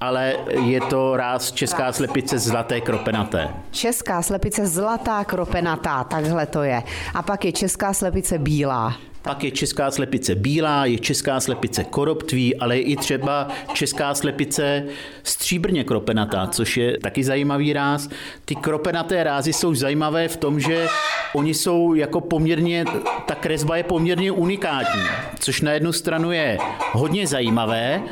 ale 0.00 0.36
je 0.64 0.80
to 0.80 1.16
ráz 1.16 1.52
česká 1.52 1.92
slepice 1.92 2.38
zlaté 2.38 2.80
kropenaté. 2.80 3.48
Česká 3.70 4.22
slepice 4.22 4.66
zlatá 4.66 5.24
kropenatá, 5.24 6.04
takhle 6.04 6.46
to 6.46 6.62
je. 6.62 6.82
A 7.14 7.22
pak 7.22 7.44
je 7.44 7.52
česká 7.52 7.92
slepice 7.92 8.38
bílá. 8.38 8.96
Pak 9.22 9.44
je 9.44 9.50
česká 9.50 9.90
slepice 9.90 10.34
bílá, 10.34 10.86
je 10.86 10.98
česká 10.98 11.40
slepice 11.40 11.84
koroptví, 11.84 12.56
ale 12.56 12.76
je 12.76 12.82
i 12.82 12.96
třeba 12.96 13.48
česká 13.72 14.14
slepice 14.14 14.84
stříbrně 15.22 15.84
kropenatá, 15.84 16.46
což 16.46 16.76
je 16.76 16.98
taky 16.98 17.24
zajímavý 17.24 17.72
ráz. 17.72 18.08
Ty 18.44 18.54
kropenaté 18.54 19.24
rázy 19.24 19.52
jsou 19.52 19.74
zajímavé 19.74 20.28
v 20.28 20.36
tom, 20.36 20.60
že 20.60 20.86
oni 21.34 21.54
jsou 21.54 21.94
jako 21.94 22.20
poměrně, 22.20 22.84
ta 23.26 23.34
kresba 23.34 23.76
je 23.76 23.82
poměrně 23.82 24.32
unikátní, 24.32 25.02
což 25.38 25.60
na 25.60 25.72
jednu 25.72 25.92
stranu 25.92 26.32
je 26.32 26.58
hodně 26.92 27.26
zajímavé, 27.26 28.02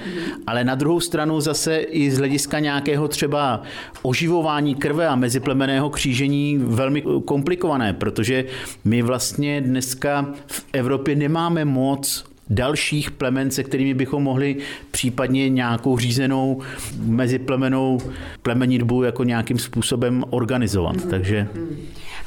ale 0.47 0.65
na 0.65 0.75
druhou 0.75 1.01
stranu 1.01 1.41
zase 1.41 1.79
i 1.79 2.11
z 2.11 2.19
hlediska 2.19 2.59
nějakého 2.59 3.09
třeba 3.09 3.63
oživování 4.03 4.75
krve 4.75 5.09
a 5.09 5.17
meziplemeného 5.17 5.91
křížení 5.91 6.59
velmi 6.59 7.03
komplikované, 7.25 7.93
protože 7.93 8.45
my 8.85 9.03
vlastně 9.03 9.61
dneska 9.61 10.27
v 10.47 10.65
Evropě 10.73 11.00
nemáme 11.09 11.65
moc 11.65 12.25
dalších 12.51 13.11
plemen, 13.11 13.51
se 13.51 13.65
kterými 13.65 13.95
bychom 13.95 14.23
mohli 14.23 14.57
případně 14.91 15.49
nějakou 15.49 15.99
řízenou 15.99 16.63
meziplemenou 17.05 17.99
plemenitbu 18.43 19.03
jako 19.03 19.25
nějakým 19.25 19.59
způsobem 19.59 20.25
organizovat. 20.31 20.97
Mm-hmm. 20.97 21.11
Takže 21.11 21.49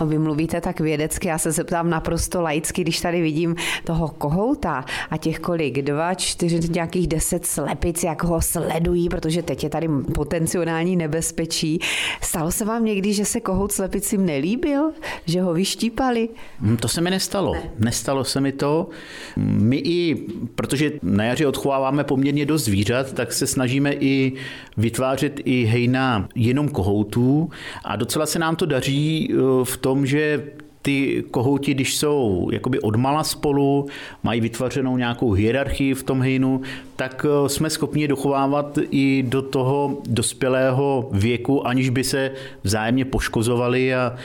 vy 0.08 0.20
mluvíte 0.20 0.62
tak 0.62 0.80
vědecky, 0.80 1.28
já 1.28 1.38
se 1.38 1.52
zeptám 1.52 1.90
naprosto 1.90 2.42
laicky, 2.42 2.82
když 2.82 3.02
tady 3.02 3.22
vidím 3.22 3.56
toho 3.84 4.08
kohouta 4.08 4.86
a 5.10 5.18
těch 5.18 5.40
kolik, 5.40 5.82
dva, 5.82 6.14
čtyři, 6.14 6.60
nějakých 6.70 7.08
deset 7.08 7.46
slepic, 7.46 8.04
jak 8.04 8.24
ho 8.24 8.42
sledují, 8.42 9.10
protože 9.10 9.44
teď 9.44 9.64
je 9.64 9.70
tady 9.70 9.90
potenciální 10.16 10.96
nebezpečí. 10.96 11.80
Stalo 12.22 12.52
se 12.52 12.66
vám 12.66 12.86
někdy, 12.86 13.14
že 13.14 13.26
se 13.26 13.40
kohout 13.40 13.72
slepicím 13.72 14.26
nelíbil? 14.26 14.92
Že 15.26 15.42
ho 15.42 15.54
vyštípali? 15.54 16.30
Hm, 16.60 16.78
to 16.78 16.88
se 16.88 17.02
mi 17.02 17.10
nestalo. 17.10 17.54
Ne. 17.54 17.62
Nestalo 17.80 18.24
se 18.24 18.42
mi 18.42 18.52
to. 18.52 18.90
My 19.38 19.78
i, 19.78 20.28
protože 20.56 20.92
na 21.04 21.24
jaře 21.24 21.48
odchováváme 21.48 22.04
poměrně 22.04 22.46
dost 22.46 22.64
zvířat, 22.64 23.14
tak 23.14 23.34
se 23.34 23.48
snažíme 23.48 23.94
i 23.94 24.34
vytvářet 24.78 25.40
i 25.46 25.64
hejna 25.64 26.28
jenom 26.36 26.70
kohoutů 26.70 27.50
a 27.84 27.96
docela 27.96 28.26
se 28.26 28.40
nám 28.40 28.56
to 28.56 28.66
daří 28.66 29.30
eh, 29.32 29.36
v 29.64 29.78
tom, 29.78 29.93
že 30.06 30.44
ty 30.84 31.24
kohouti, 31.32 31.74
když 31.74 31.98
jsou 31.98 32.50
jakoby 32.52 32.80
odmala 32.80 33.24
spolu, 33.24 33.88
mají 34.24 34.42
vytvořenou 34.42 34.98
nějakou 34.98 35.32
hierarchii 35.32 35.94
v 35.94 36.04
tom 36.04 36.22
hejnu, 36.22 36.62
tak 36.96 37.26
eh, 37.26 37.50
jsme 37.50 37.70
schopni 37.70 38.08
dochovávat 38.08 38.80
i 38.92 39.24
do 39.28 39.42
toho 39.42 39.98
dospělého 40.10 41.10
věku, 41.12 41.68
aniž 41.68 41.90
by 41.90 42.04
se 42.04 42.32
vzájemně 42.64 43.06
poškozovali 43.06 43.96
a 43.96 44.16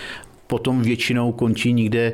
potom 0.46 0.82
většinou 0.82 1.32
končí 1.32 1.72
někde 1.72 2.12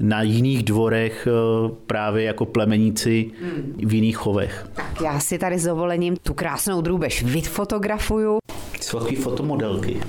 na 0.00 0.22
jiných 0.22 0.62
dvorech 0.62 1.28
eh, 1.30 1.70
právě 1.86 2.24
jako 2.24 2.46
plemeníci 2.46 3.30
v 3.76 3.94
jiných 3.94 4.16
chovech. 4.16 4.68
Já 5.04 5.20
si 5.20 5.38
tady 5.38 5.58
s 5.58 5.64
dovolením 5.64 6.16
tu 6.16 6.34
krásnou 6.34 6.80
drůbež 6.80 7.22
vyfotografuju. 7.22 8.38
Jsou 8.80 8.98
fotomodelky. 8.98 10.00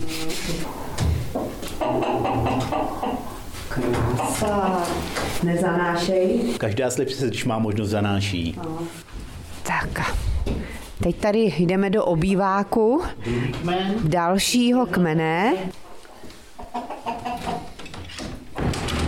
Krása. 3.77 4.83
Nezanášej. 5.43 6.39
Každá 6.57 6.91
slepice, 6.91 7.27
když 7.27 7.45
má 7.45 7.59
možnost, 7.59 7.89
zanáší. 7.89 8.59
Tak. 9.63 10.15
Teď 11.03 11.15
tady 11.15 11.53
jdeme 11.59 11.89
do 11.89 12.05
obýváku 12.05 13.01
dalšího 14.03 14.85
kmene. 14.85 15.53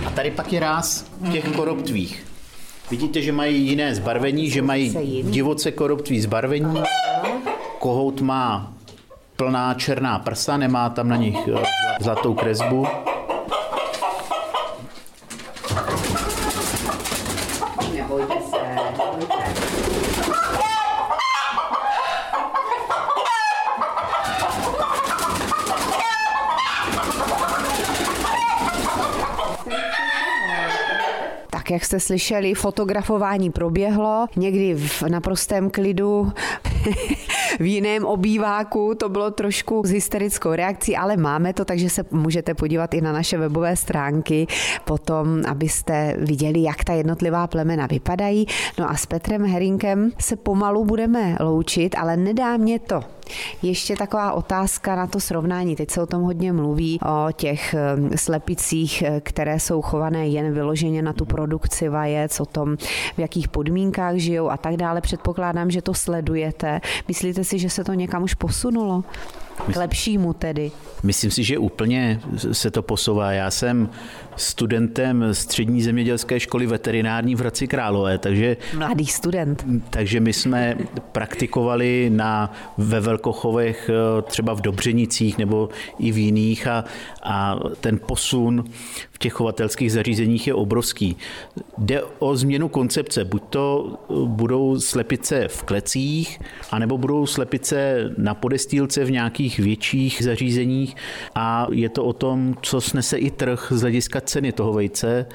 A 0.07 0.09
tady 0.15 0.31
pak 0.31 0.53
je 0.53 0.59
ráz 0.59 1.05
těch 1.31 1.55
koroptvích. 1.55 2.25
Vidíte, 2.91 3.21
že 3.21 3.31
mají 3.31 3.67
jiné 3.67 3.95
zbarvení, 3.95 4.49
že 4.49 4.61
mají 4.61 4.93
divoce 5.23 5.71
koroptví 5.71 6.21
zbarvení. 6.21 6.83
Kohout 7.79 8.21
má 8.21 8.73
plná 9.35 9.73
černá 9.73 10.19
prsa, 10.19 10.57
nemá 10.57 10.89
tam 10.89 11.09
na 11.09 11.15
nich 11.15 11.37
eh, 11.47 11.63
zlatou 11.99 12.33
kresbu. 12.33 12.87
jak 31.69 31.78
jste 31.89 31.99
slyšeli, 31.99 32.53
fotografování 32.53 33.51
proběhlo, 33.51 34.27
někdy 34.35 34.75
v 34.75 35.03
naprostém 35.03 35.69
klidu, 35.69 36.31
v 37.59 37.65
jiném 37.65 38.05
obýváku, 38.05 38.95
to 38.95 39.09
bylo 39.09 39.31
trošku 39.31 39.81
s 39.85 39.89
hysterickou 39.89 40.53
reakcí, 40.53 40.97
ale 40.97 41.17
máme 41.17 41.53
to, 41.53 41.65
takže 41.65 41.89
se 41.89 42.03
můžete 42.11 42.53
podívat 42.53 42.93
i 42.93 43.01
na 43.01 43.11
naše 43.11 43.37
webové 43.37 43.75
stránky 43.75 44.47
potom, 44.85 45.41
abyste 45.47 46.15
viděli, 46.17 46.63
jak 46.63 46.83
ta 46.83 46.93
jednotlivá 46.93 47.47
plemena 47.47 47.87
vypadají. 47.87 48.45
No 48.79 48.89
a 48.89 48.95
s 48.95 49.05
Petrem 49.05 49.45
Herinkem 49.45 50.11
se 50.19 50.35
pomalu 50.35 50.85
budeme 50.85 51.37
loučit, 51.39 51.95
ale 51.97 52.17
nedá 52.17 52.57
mě 52.57 52.79
to 52.79 53.18
ještě 53.61 53.95
taková 53.95 54.31
otázka 54.31 54.95
na 54.95 55.07
to 55.07 55.19
srovnání. 55.19 55.75
Teď 55.75 55.91
se 55.91 56.01
o 56.01 56.05
tom 56.05 56.21
hodně 56.21 56.53
mluví, 56.53 56.99
o 57.05 57.31
těch 57.31 57.75
um, 57.97 58.09
slepicích, 58.15 59.01
eh, 59.01 59.21
které 59.21 59.59
jsou 59.59 59.81
chované 59.81 60.27
jen 60.27 60.53
vyloženě 60.53 61.01
na 61.01 61.13
tu 61.13 61.25
produkci 61.25 61.89
vajec, 61.89 62.39
o 62.39 62.45
tom, 62.45 62.77
v 63.15 63.19
jakých 63.19 63.47
podmínkách 63.47 64.15
žijou 64.15 64.49
a 64.49 64.57
tak 64.57 64.77
dále. 64.77 65.01
Předpokládám, 65.01 65.71
že 65.71 65.81
to 65.81 65.93
sledujete. 65.93 66.81
Myslíte 67.07 67.43
si, 67.43 67.59
že 67.59 67.69
se 67.69 67.83
to 67.83 67.93
někam 67.93 68.23
už 68.23 68.33
posunulo? 68.33 69.03
K 69.73 69.75
lepšímu 69.75 70.33
tedy. 70.33 70.71
Myslím 71.03 71.31
si, 71.31 71.43
že 71.43 71.57
úplně 71.57 72.21
se 72.51 72.71
to 72.71 72.81
posouvá. 72.81 73.31
Já 73.31 73.51
jsem 73.51 73.89
studentem 74.35 75.33
střední 75.33 75.81
zemědělské 75.81 76.39
školy 76.39 76.67
veterinární 76.67 77.35
v 77.35 77.39
Hradci 77.39 77.67
Králové, 77.67 78.17
takže... 78.17 78.57
Mladý 78.77 79.05
student. 79.05 79.65
Takže 79.89 80.19
my 80.19 80.33
jsme 80.33 80.77
praktikovali 81.11 82.09
na, 82.13 82.53
ve 82.77 82.99
velkochovech 82.99 83.89
eh, 83.89 84.21
třeba 84.21 84.53
v 84.53 84.61
Dobřenicích 84.61 85.37
nebo 85.37 85.69
i 85.99 86.11
v 86.11 86.17
jiných 86.17 86.67
a, 86.67 86.85
a 87.23 87.59
ten 87.81 87.99
posun 88.07 88.63
těch 89.19 89.33
chovatelských 89.33 89.91
zařízeních 89.91 90.47
je 90.47 90.53
obrovský. 90.53 91.17
Jde 91.77 92.03
o 92.19 92.35
změnu 92.35 92.69
koncepce. 92.69 93.25
Buď 93.25 93.43
to 93.49 93.97
budou 94.25 94.79
slepice 94.79 95.47
v 95.47 95.63
klecích, 95.63 96.39
anebo 96.71 96.97
budou 96.97 97.25
slepice 97.25 98.09
na 98.17 98.33
podestýlce 98.33 99.05
v 99.05 99.11
nějakých 99.11 99.59
větších 99.59 100.21
zařízeních 100.23 100.95
a 101.35 101.67
je 101.71 101.89
to 101.89 102.05
o 102.05 102.13
tom, 102.13 102.55
co 102.61 102.81
snese 102.81 103.17
i 103.17 103.31
trh 103.31 103.67
z 103.75 103.81
hlediska 103.81 104.21
ceny 104.21 104.51
toho 104.51 104.73
vejce 104.73 105.25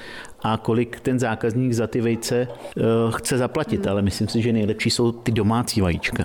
a 0.45 0.57
kolik 0.57 1.01
ten 1.01 1.19
zákazník 1.19 1.73
za 1.73 1.87
ty 1.87 2.01
vejce 2.01 2.49
eh, 2.77 2.83
chce 3.11 3.39
zaplatit, 3.39 3.87
ale 3.87 4.03
myslím 4.03 4.29
si, 4.29 4.43
že 4.43 4.53
nejlepší 4.53 4.91
jsou 4.91 5.13
ty 5.13 5.33
domácí 5.33 5.81
vajíčka. 5.81 6.25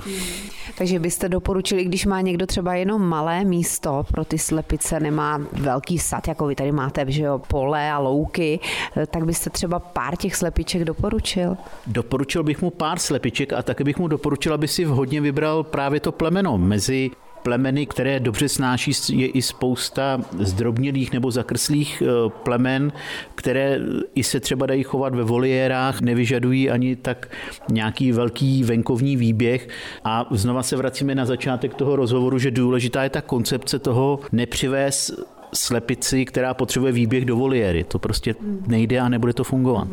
Takže 0.77 0.99
byste 0.99 1.29
doporučili, 1.29 1.85
když 1.85 2.05
má 2.05 2.21
někdo 2.21 2.45
třeba 2.45 2.75
jenom 2.75 3.01
malé 3.01 3.43
místo 3.43 4.05
pro 4.11 4.25
ty 4.25 4.37
slepice, 4.37 4.99
nemá 4.99 5.41
velký 5.51 5.99
sad, 5.99 6.27
jako 6.27 6.47
vy 6.47 6.55
tady 6.55 6.71
máte, 6.71 7.11
že 7.11 7.23
jo, 7.23 7.41
pole 7.47 7.91
a 7.91 7.99
louky, 7.99 8.59
eh, 8.97 9.05
tak 9.05 9.25
byste 9.25 9.49
třeba 9.49 9.79
pár 9.79 10.15
těch 10.15 10.35
slepiček 10.35 10.83
doporučil? 10.83 11.57
Doporučil 11.87 12.43
bych 12.43 12.61
mu 12.61 12.69
pár 12.69 12.99
slepiček 12.99 13.53
a 13.53 13.63
taky 13.63 13.83
bych 13.83 13.97
mu 13.97 14.07
doporučil, 14.07 14.53
aby 14.53 14.67
si 14.67 14.85
vhodně 14.85 15.21
vybral 15.21 15.63
právě 15.63 15.99
to 15.99 16.11
plemeno. 16.11 16.57
Mezi 16.57 17.11
plemeny, 17.43 17.85
které 17.85 18.19
dobře 18.19 18.49
snáší, 18.49 18.91
je 19.09 19.27
i 19.27 19.41
spousta 19.41 20.21
zdrobnělých 20.39 21.13
nebo 21.13 21.31
zakrslých 21.31 22.03
eh, 22.05 22.29
plemen, 22.29 22.91
které 23.35 23.79
i 24.15 24.23
se 24.23 24.39
třeba 24.39 24.65
dají 24.65 24.83
chovat 24.83 25.15
ve 25.15 25.23
voliérách, 25.23 26.01
nevyžadují 26.01 26.69
ani 26.69 26.95
tak 26.95 27.29
nějaký 27.71 28.11
velký 28.11 28.63
venkovní 28.63 29.15
výběh. 29.15 29.67
A 30.03 30.27
znova 30.31 30.63
se 30.63 30.75
vracíme 30.75 31.15
na 31.15 31.25
začátek 31.25 31.73
toho 31.73 31.95
rozhovoru, 31.95 32.39
že 32.39 32.51
důležitá 32.51 33.03
je 33.03 33.09
ta 33.09 33.21
koncepce 33.21 33.79
toho 33.79 34.19
nepřivést 34.31 35.38
slepici, 35.53 36.25
která 36.25 36.53
potřebuje 36.53 36.91
výběh 36.91 37.25
do 37.25 37.35
voliéry. 37.35 37.83
To 37.83 37.99
prostě 37.99 38.35
nejde 38.67 38.99
a 38.99 39.09
nebude 39.09 39.33
to 39.33 39.43
fungovat. 39.43 39.87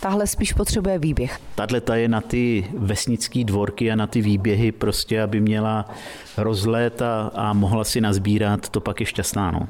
Tahle 0.00 0.26
spíš 0.26 0.52
potřebuje 0.52 0.98
výběh. 0.98 1.38
Tahle 1.54 1.80
ta 1.80 1.96
je 1.96 2.08
na 2.08 2.20
ty 2.20 2.66
vesnické 2.78 3.44
dvorky 3.44 3.92
a 3.92 3.96
na 3.96 4.06
ty 4.06 4.20
výběhy 4.22 4.72
prostě, 4.72 5.22
aby 5.22 5.40
měla 5.40 5.90
rozlet 6.36 7.02
a, 7.02 7.30
a 7.34 7.52
mohla 7.52 7.84
si 7.84 8.00
nazbírat, 8.00 8.68
to 8.68 8.80
pak 8.80 9.00
je 9.00 9.06
šťastná. 9.06 9.50
No. 9.50 9.60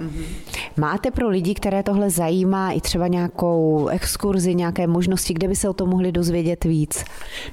Máte 0.76 1.10
pro 1.10 1.28
lidi, 1.28 1.54
které 1.54 1.82
tohle 1.82 2.10
zajímá, 2.10 2.72
i 2.72 2.80
třeba 2.80 3.08
nějakou 3.08 3.88
exkurzi, 3.88 4.54
nějaké 4.54 4.86
možnosti, 4.86 5.34
kde 5.34 5.48
by 5.48 5.56
se 5.56 5.68
o 5.68 5.72
tom 5.72 5.88
mohli 5.88 6.12
dozvědět 6.12 6.64
víc? 6.64 7.04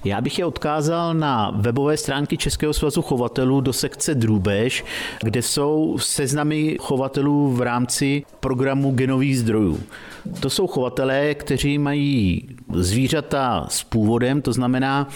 Já 0.04 0.22
bych 0.22 0.40
je 0.40 0.46
odkázal 0.46 1.14
na 1.14 1.52
webové 1.56 1.98
stránky 1.98 2.38
Českého 2.38 2.74
svazu 2.74 3.02
chovatelů 3.02 3.62
do 3.62 3.74
sekce 3.74 4.16
Drůbež, 4.16 4.86
kde 5.24 5.42
jsou 5.42 5.98
seznamy 6.00 6.78
chovatelů 6.80 7.54
v 7.54 7.62
rámci 7.62 7.73
programu 8.40 8.92
genových 8.92 9.40
zdrojů. 9.40 9.80
To 10.40 10.50
jsou 10.50 10.68
chovatelé, 10.68 11.36
kteří 11.36 11.78
mají 11.78 12.48
zvířata 12.74 13.66
s 13.70 13.84
původem, 13.84 14.42
to 14.42 14.54
znamená 14.54 15.08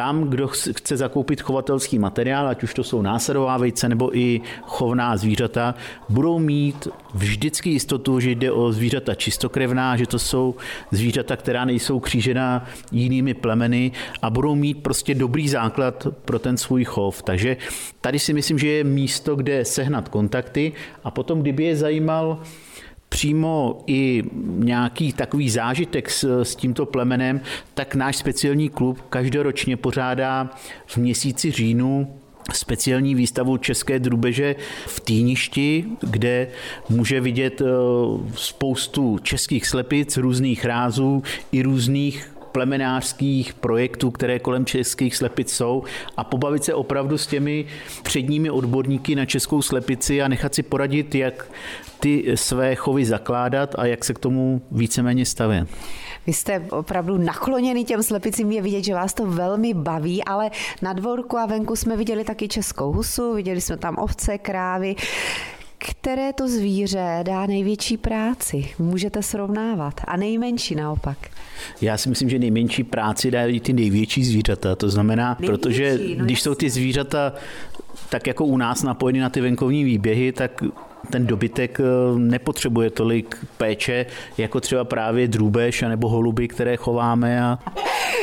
tam, 0.00 0.24
kdo 0.24 0.48
chce 0.48 0.96
zakoupit 0.96 1.42
chovatelský 1.42 1.98
materiál, 1.98 2.48
ať 2.48 2.62
už 2.62 2.74
to 2.74 2.84
jsou 2.84 3.02
násadová 3.02 3.56
vejce 3.56 3.88
nebo 3.88 4.16
i 4.16 4.40
chovná 4.62 5.16
zvířata, 5.16 5.74
budou 6.08 6.38
mít 6.38 6.88
vždycky 7.14 7.70
jistotu, 7.70 8.20
že 8.20 8.30
jde 8.30 8.52
o 8.52 8.72
zvířata 8.72 9.14
čistokrevná, 9.14 9.96
že 9.96 10.06
to 10.06 10.18
jsou 10.18 10.54
zvířata, 10.90 11.36
která 11.36 11.64
nejsou 11.64 12.00
křížená 12.00 12.64
jinými 12.92 13.34
plemeny 13.34 13.92
a 14.22 14.30
budou 14.30 14.54
mít 14.54 14.82
prostě 14.82 15.14
dobrý 15.14 15.48
základ 15.48 16.06
pro 16.24 16.38
ten 16.38 16.56
svůj 16.56 16.84
chov. 16.84 17.22
Takže 17.22 17.56
tady 18.00 18.18
si 18.18 18.32
myslím, 18.32 18.58
že 18.58 18.68
je 18.68 18.84
místo, 18.84 19.36
kde 19.36 19.64
sehnat 19.64 20.08
kontakty 20.08 20.72
a 21.04 21.10
potom, 21.10 21.40
kdyby 21.40 21.64
je 21.64 21.76
zajímal 21.76 22.40
přímo 23.20 23.78
i 23.86 24.22
nějaký 24.44 25.12
takový 25.12 25.50
zážitek 25.50 26.10
s, 26.10 26.42
s 26.42 26.56
tímto 26.56 26.86
plemenem, 26.86 27.40
tak 27.74 27.94
náš 27.94 28.16
speciální 28.16 28.68
klub 28.68 29.00
každoročně 29.10 29.76
pořádá 29.76 30.50
v 30.86 30.96
měsíci 30.96 31.50
říjnu 31.50 32.14
speciální 32.52 33.14
výstavu 33.14 33.56
České 33.56 33.98
drubeže 33.98 34.56
v 34.86 35.00
Týništi, 35.00 35.84
kde 36.00 36.48
může 36.88 37.20
vidět 37.20 37.60
eh, 37.60 37.64
spoustu 38.34 39.18
českých 39.18 39.66
slepic, 39.66 40.16
různých 40.16 40.64
rázů 40.64 41.22
i 41.52 41.62
různých 41.62 42.39
plemenářských 42.52 43.54
projektů, 43.54 44.10
které 44.10 44.38
kolem 44.38 44.64
českých 44.64 45.16
slepic 45.16 45.52
jsou 45.52 45.82
a 46.16 46.24
pobavit 46.24 46.64
se 46.64 46.74
opravdu 46.74 47.18
s 47.18 47.26
těmi 47.26 47.66
předními 48.02 48.50
odborníky 48.50 49.14
na 49.14 49.24
českou 49.24 49.62
slepici 49.62 50.22
a 50.22 50.28
nechat 50.28 50.54
si 50.54 50.62
poradit, 50.62 51.14
jak 51.14 51.50
ty 52.00 52.32
své 52.34 52.74
chovy 52.74 53.04
zakládat 53.04 53.74
a 53.78 53.86
jak 53.86 54.04
se 54.04 54.14
k 54.14 54.18
tomu 54.18 54.62
víceméně 54.70 55.26
stavět. 55.26 55.68
Vy 56.26 56.32
jste 56.32 56.66
opravdu 56.70 57.18
nakloněný 57.18 57.84
těm 57.84 58.02
slepicím, 58.02 58.52
je 58.52 58.62
vidět, 58.62 58.84
že 58.84 58.94
vás 58.94 59.14
to 59.14 59.26
velmi 59.26 59.74
baví, 59.74 60.24
ale 60.24 60.50
na 60.82 60.92
dvorku 60.92 61.38
a 61.38 61.46
venku 61.46 61.76
jsme 61.76 61.96
viděli 61.96 62.24
taky 62.24 62.48
českou 62.48 62.92
husu, 62.92 63.34
viděli 63.34 63.60
jsme 63.60 63.76
tam 63.76 63.96
ovce, 63.98 64.38
krávy. 64.38 64.96
Které 65.88 66.32
to 66.32 66.48
zvíře 66.48 67.18
dá 67.22 67.46
největší 67.46 67.96
práci? 67.96 68.70
Můžete 68.78 69.22
srovnávat. 69.22 70.00
A 70.04 70.16
nejmenší 70.16 70.74
naopak. 70.74 71.18
Já 71.80 71.96
si 71.96 72.08
myslím, 72.08 72.30
že 72.30 72.38
nejmenší 72.38 72.84
práci 72.84 73.30
dají 73.30 73.60
ty 73.60 73.72
největší 73.72 74.24
zvířata. 74.24 74.76
To 74.76 74.90
znamená, 74.90 75.36
největší, 75.40 75.46
protože 75.46 75.90
no 75.92 76.24
když 76.24 76.38
jasný. 76.38 76.50
jsou 76.50 76.54
ty 76.54 76.70
zvířata 76.70 77.32
tak 78.08 78.26
jako 78.26 78.44
u 78.44 78.56
nás 78.56 78.82
napojeny 78.82 79.20
na 79.20 79.30
ty 79.30 79.40
venkovní 79.40 79.84
výběhy, 79.84 80.32
tak 80.32 80.62
ten 81.10 81.26
dobytek 81.26 81.80
eh, 81.80 82.18
nepotřebuje 82.18 82.90
tolik 82.90 83.46
péče, 83.56 84.06
jako 84.38 84.60
třeba 84.60 84.84
právě 84.84 85.28
drůbež 85.28 85.82
nebo 85.88 86.08
holuby, 86.08 86.48
které 86.48 86.76
chováme. 86.76 87.42
A... 87.42 87.58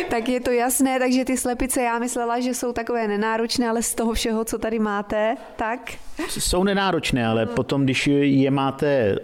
tak 0.10 0.30
je 0.30 0.40
to 0.40 0.52
jasné, 0.52 1.00
takže 1.00 1.26
ty 1.26 1.38
slepice, 1.38 1.82
já 1.82 2.00
myslela, 2.00 2.40
že 2.40 2.54
jsou 2.54 2.74
takové 2.74 3.08
nenáročné, 3.08 3.70
ale 3.70 3.84
z 3.84 3.96
toho 3.96 4.14
všeho, 4.14 4.46
co 4.46 4.58
tady 4.58 4.80
máte, 4.80 5.36
tak? 5.56 5.94
Jsou 6.30 6.64
nenáročné, 6.64 7.28
ale 7.28 7.46
potom, 7.46 7.84
když 7.84 8.08
je 8.22 8.52
máte 8.52 9.16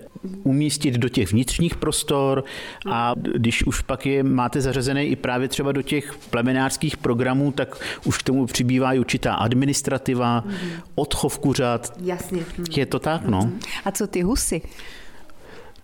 umístit 0.43 0.93
do 0.93 1.09
těch 1.09 1.31
vnitřních 1.31 1.75
prostor 1.75 2.43
a 2.91 3.13
když 3.35 3.63
už 3.63 3.81
pak 3.81 4.05
je 4.05 4.23
máte 4.23 4.61
zařazené 4.61 5.05
i 5.05 5.15
právě 5.15 5.47
třeba 5.47 5.71
do 5.71 5.81
těch 5.81 6.17
plemenářských 6.29 6.97
programů, 6.97 7.51
tak 7.51 7.75
už 8.05 8.17
k 8.17 8.23
tomu 8.23 8.45
přibývá 8.45 8.93
i 8.93 8.99
určitá 8.99 9.33
administrativa, 9.33 10.43
mm. 10.45 10.53
odchov 10.95 11.39
kuřat. 11.39 11.93
Jasně. 12.01 12.45
Je 12.75 12.85
to 12.85 12.99
tak, 12.99 13.25
no. 13.25 13.51
A 13.85 13.91
co 13.91 14.07
ty 14.07 14.21
husy? 14.21 14.61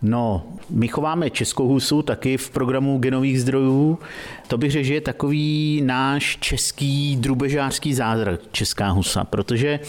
No, 0.02 0.42
my 0.70 0.88
chováme 0.88 1.30
českou 1.30 1.68
husu 1.68 2.02
taky 2.02 2.36
v 2.36 2.50
programu 2.50 2.98
genových 2.98 3.40
zdrojů. 3.40 3.98
To 4.48 4.58
bych 4.58 4.72
řekl, 4.72 4.86
že 4.86 4.94
je 4.94 5.00
takový 5.00 5.82
náš 5.84 6.38
český 6.40 7.16
drubežářský 7.16 7.94
zázrak, 7.94 8.40
česká 8.52 8.88
husa, 8.88 9.24
protože 9.24 9.80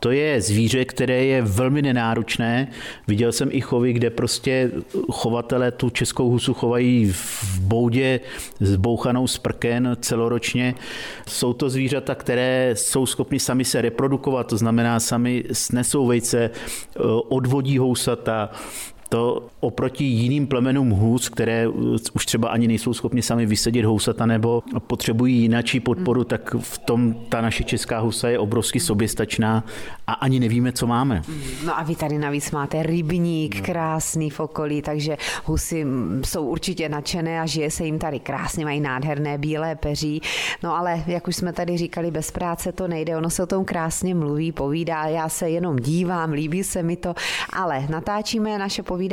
to 0.00 0.10
je 0.10 0.40
zvíře, 0.40 0.84
které 0.84 1.24
je 1.24 1.42
velmi 1.42 1.82
nenáročné. 1.82 2.68
Viděl 3.08 3.32
jsem 3.32 3.48
i 3.52 3.60
chovy, 3.60 3.92
kde 3.92 4.10
prostě 4.10 4.70
chovatele 5.12 5.70
tu 5.70 5.90
českou 5.90 6.30
husu 6.30 6.54
chovají 6.54 7.12
v 7.12 7.60
boudě 7.60 8.20
s 8.60 8.76
bouchanou 8.76 9.26
sprken 9.26 9.96
celoročně. 10.00 10.74
Jsou 11.28 11.52
to 11.52 11.70
zvířata, 11.70 12.14
které 12.14 12.70
jsou 12.76 13.06
schopny 13.06 13.40
sami 13.40 13.64
se 13.64 13.82
reprodukovat, 13.82 14.46
to 14.46 14.56
znamená 14.56 15.00
sami 15.00 15.44
snesou 15.52 16.06
vejce, 16.06 16.50
odvodí 17.28 17.78
housata, 17.78 18.50
to 19.14 19.46
oproti 19.60 20.04
jiným 20.04 20.46
plemenům 20.46 20.90
hůz, 20.90 21.28
které 21.28 21.68
už 22.14 22.26
třeba 22.26 22.48
ani 22.48 22.68
nejsou 22.68 22.94
schopni 22.94 23.22
sami 23.22 23.46
vysedět 23.46 23.84
housata 23.84 24.26
nebo 24.26 24.62
potřebují 24.86 25.40
jinačí 25.40 25.80
podporu, 25.80 26.20
hmm. 26.20 26.28
tak 26.28 26.54
v 26.58 26.78
tom 26.78 27.14
ta 27.28 27.40
naše 27.40 27.64
česká 27.64 27.98
husa 27.98 28.28
je 28.28 28.38
obrovsky 28.38 28.80
soběstačná 28.80 29.64
a 30.06 30.12
ani 30.12 30.40
nevíme, 30.40 30.72
co 30.72 30.86
máme. 30.86 31.22
No 31.66 31.78
a 31.78 31.82
vy 31.82 31.96
tady 31.96 32.18
navíc 32.18 32.50
máte 32.50 32.82
rybník, 32.82 33.56
no. 33.56 33.62
krásný 33.62 34.30
v 34.30 34.40
okolí, 34.40 34.82
takže 34.82 35.16
husy 35.44 35.86
jsou 36.24 36.46
určitě 36.46 36.88
nadšené 36.88 37.40
a 37.40 37.46
žije 37.46 37.70
se 37.70 37.84
jim 37.84 37.98
tady 37.98 38.20
krásně, 38.20 38.64
mají 38.64 38.80
nádherné 38.80 39.38
bílé 39.38 39.74
peří. 39.74 40.22
No 40.62 40.76
ale, 40.76 41.04
jak 41.06 41.28
už 41.28 41.36
jsme 41.36 41.52
tady 41.52 41.76
říkali, 41.76 42.10
bez 42.10 42.30
práce 42.30 42.72
to 42.72 42.88
nejde, 42.88 43.16
ono 43.16 43.30
se 43.30 43.42
o 43.42 43.46
tom 43.46 43.64
krásně 43.64 44.14
mluví, 44.14 44.52
povídá, 44.52 45.04
já 45.04 45.28
se 45.28 45.50
jenom 45.50 45.76
dívám, 45.76 46.32
líbí 46.32 46.64
se 46.64 46.82
mi 46.82 46.96
to, 46.96 47.14
ale 47.52 47.86
natáčíme 47.90 48.58
naše 48.58 48.82
povídání 48.82 49.03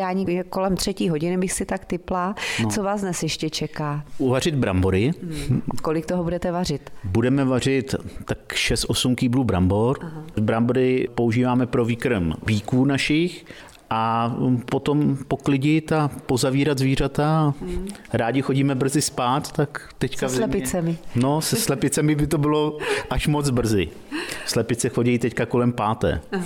kolem 0.49 0.75
třetí 0.75 1.09
hodiny, 1.09 1.37
bych 1.37 1.51
si 1.51 1.65
tak 1.65 1.85
typla. 1.85 2.35
No. 2.63 2.69
Co 2.69 2.83
vás 2.83 3.01
dnes 3.01 3.23
ještě 3.23 3.49
čeká? 3.49 4.03
Uvařit 4.17 4.55
brambory. 4.55 5.11
Hmm. 5.47 5.61
Kolik 5.81 6.05
toho 6.05 6.23
budete 6.23 6.51
vařit? 6.51 6.89
Budeme 7.03 7.45
vařit 7.45 7.95
tak 8.25 8.53
6-8 8.53 9.15
kýblů 9.15 9.43
brambor. 9.43 9.97
Aha. 10.01 10.23
Brambory 10.41 11.07
používáme 11.15 11.65
pro 11.65 11.85
výkrm 11.85 12.33
bíků 12.45 12.85
našich 12.85 13.45
a 13.89 14.35
potom 14.65 15.17
poklidit 15.27 15.91
a 15.91 16.09
pozavírat 16.25 16.77
zvířata. 16.77 17.53
Hmm. 17.61 17.87
Rádi 18.13 18.41
chodíme 18.41 18.75
brzy 18.75 19.01
spát, 19.01 19.51
tak 19.51 19.89
teďka... 19.97 20.29
Se 20.29 20.35
slepicemi. 20.35 20.97
No, 21.15 21.41
se 21.41 21.55
slepicemi 21.55 22.15
by 22.15 22.27
to 22.27 22.37
bylo 22.37 22.77
až 23.09 23.27
moc 23.27 23.49
brzy. 23.49 23.89
Slepice 24.45 24.89
chodí 24.89 25.19
teďka 25.19 25.45
kolem 25.45 25.71
páté. 25.71 26.21
Aha. 26.31 26.45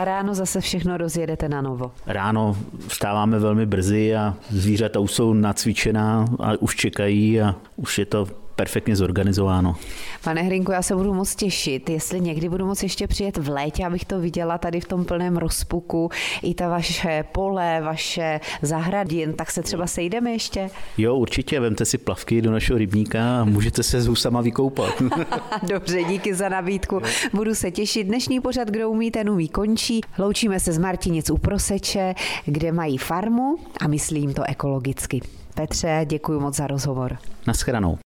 A 0.00 0.04
ráno 0.04 0.34
zase 0.34 0.60
všechno 0.60 0.96
rozjedete 0.96 1.48
na 1.48 1.60
novo. 1.60 1.92
Ráno 2.06 2.56
vstáváme 2.88 3.38
velmi 3.38 3.66
brzy 3.66 4.16
a 4.16 4.34
zvířata 4.50 5.00
už 5.00 5.12
jsou 5.12 5.32
nacvičená 5.32 6.24
a 6.38 6.52
už 6.60 6.76
čekají 6.76 7.40
a 7.40 7.54
už 7.76 7.98
je 7.98 8.06
to 8.06 8.26
perfektně 8.60 8.96
zorganizováno. 8.96 9.76
Pane 10.24 10.42
Hrinko, 10.42 10.72
já 10.72 10.82
se 10.82 10.96
budu 10.96 11.14
moc 11.14 11.34
těšit, 11.34 11.90
jestli 11.90 12.20
někdy 12.20 12.48
budu 12.48 12.66
moc 12.66 12.82
ještě 12.82 13.06
přijet 13.06 13.36
v 13.36 13.48
létě, 13.48 13.86
abych 13.86 14.04
to 14.04 14.20
viděla 14.20 14.58
tady 14.58 14.80
v 14.80 14.88
tom 14.88 15.04
plném 15.04 15.36
rozpuku, 15.36 16.10
i 16.42 16.54
ta 16.54 16.68
vaše 16.68 17.24
pole, 17.32 17.80
vaše 17.84 18.40
zahrady, 18.62 19.32
tak 19.36 19.50
se 19.50 19.62
třeba 19.62 19.86
sejdeme 19.86 20.30
ještě? 20.30 20.70
Jo, 20.98 21.16
určitě, 21.16 21.60
vemte 21.60 21.84
si 21.84 21.98
plavky 21.98 22.42
do 22.42 22.50
našeho 22.50 22.78
rybníka 22.78 23.40
a 23.40 23.44
můžete 23.44 23.82
se 23.82 24.00
s 24.00 24.06
husama 24.06 24.40
vykoupat. 24.40 25.02
Dobře, 25.62 26.04
díky 26.04 26.34
za 26.34 26.48
nabídku. 26.48 27.00
Budu 27.32 27.54
se 27.54 27.70
těšit. 27.70 28.06
Dnešní 28.06 28.40
pořad, 28.40 28.68
kdo 28.68 28.90
umí, 28.90 29.10
ten 29.10 29.30
umí, 29.30 29.48
končí. 29.48 30.00
Loučíme 30.18 30.60
se 30.60 30.72
z 30.72 30.78
Martinic 30.78 31.30
u 31.30 31.38
Proseče, 31.38 32.14
kde 32.44 32.72
mají 32.72 32.98
farmu 32.98 33.58
a 33.80 33.88
myslím 33.88 34.34
to 34.34 34.42
ekologicky. 34.48 35.20
Petře, 35.54 36.06
děkuji 36.08 36.40
moc 36.40 36.56
za 36.56 36.66
rozhovor. 36.66 37.18
Naschranou. 37.46 37.98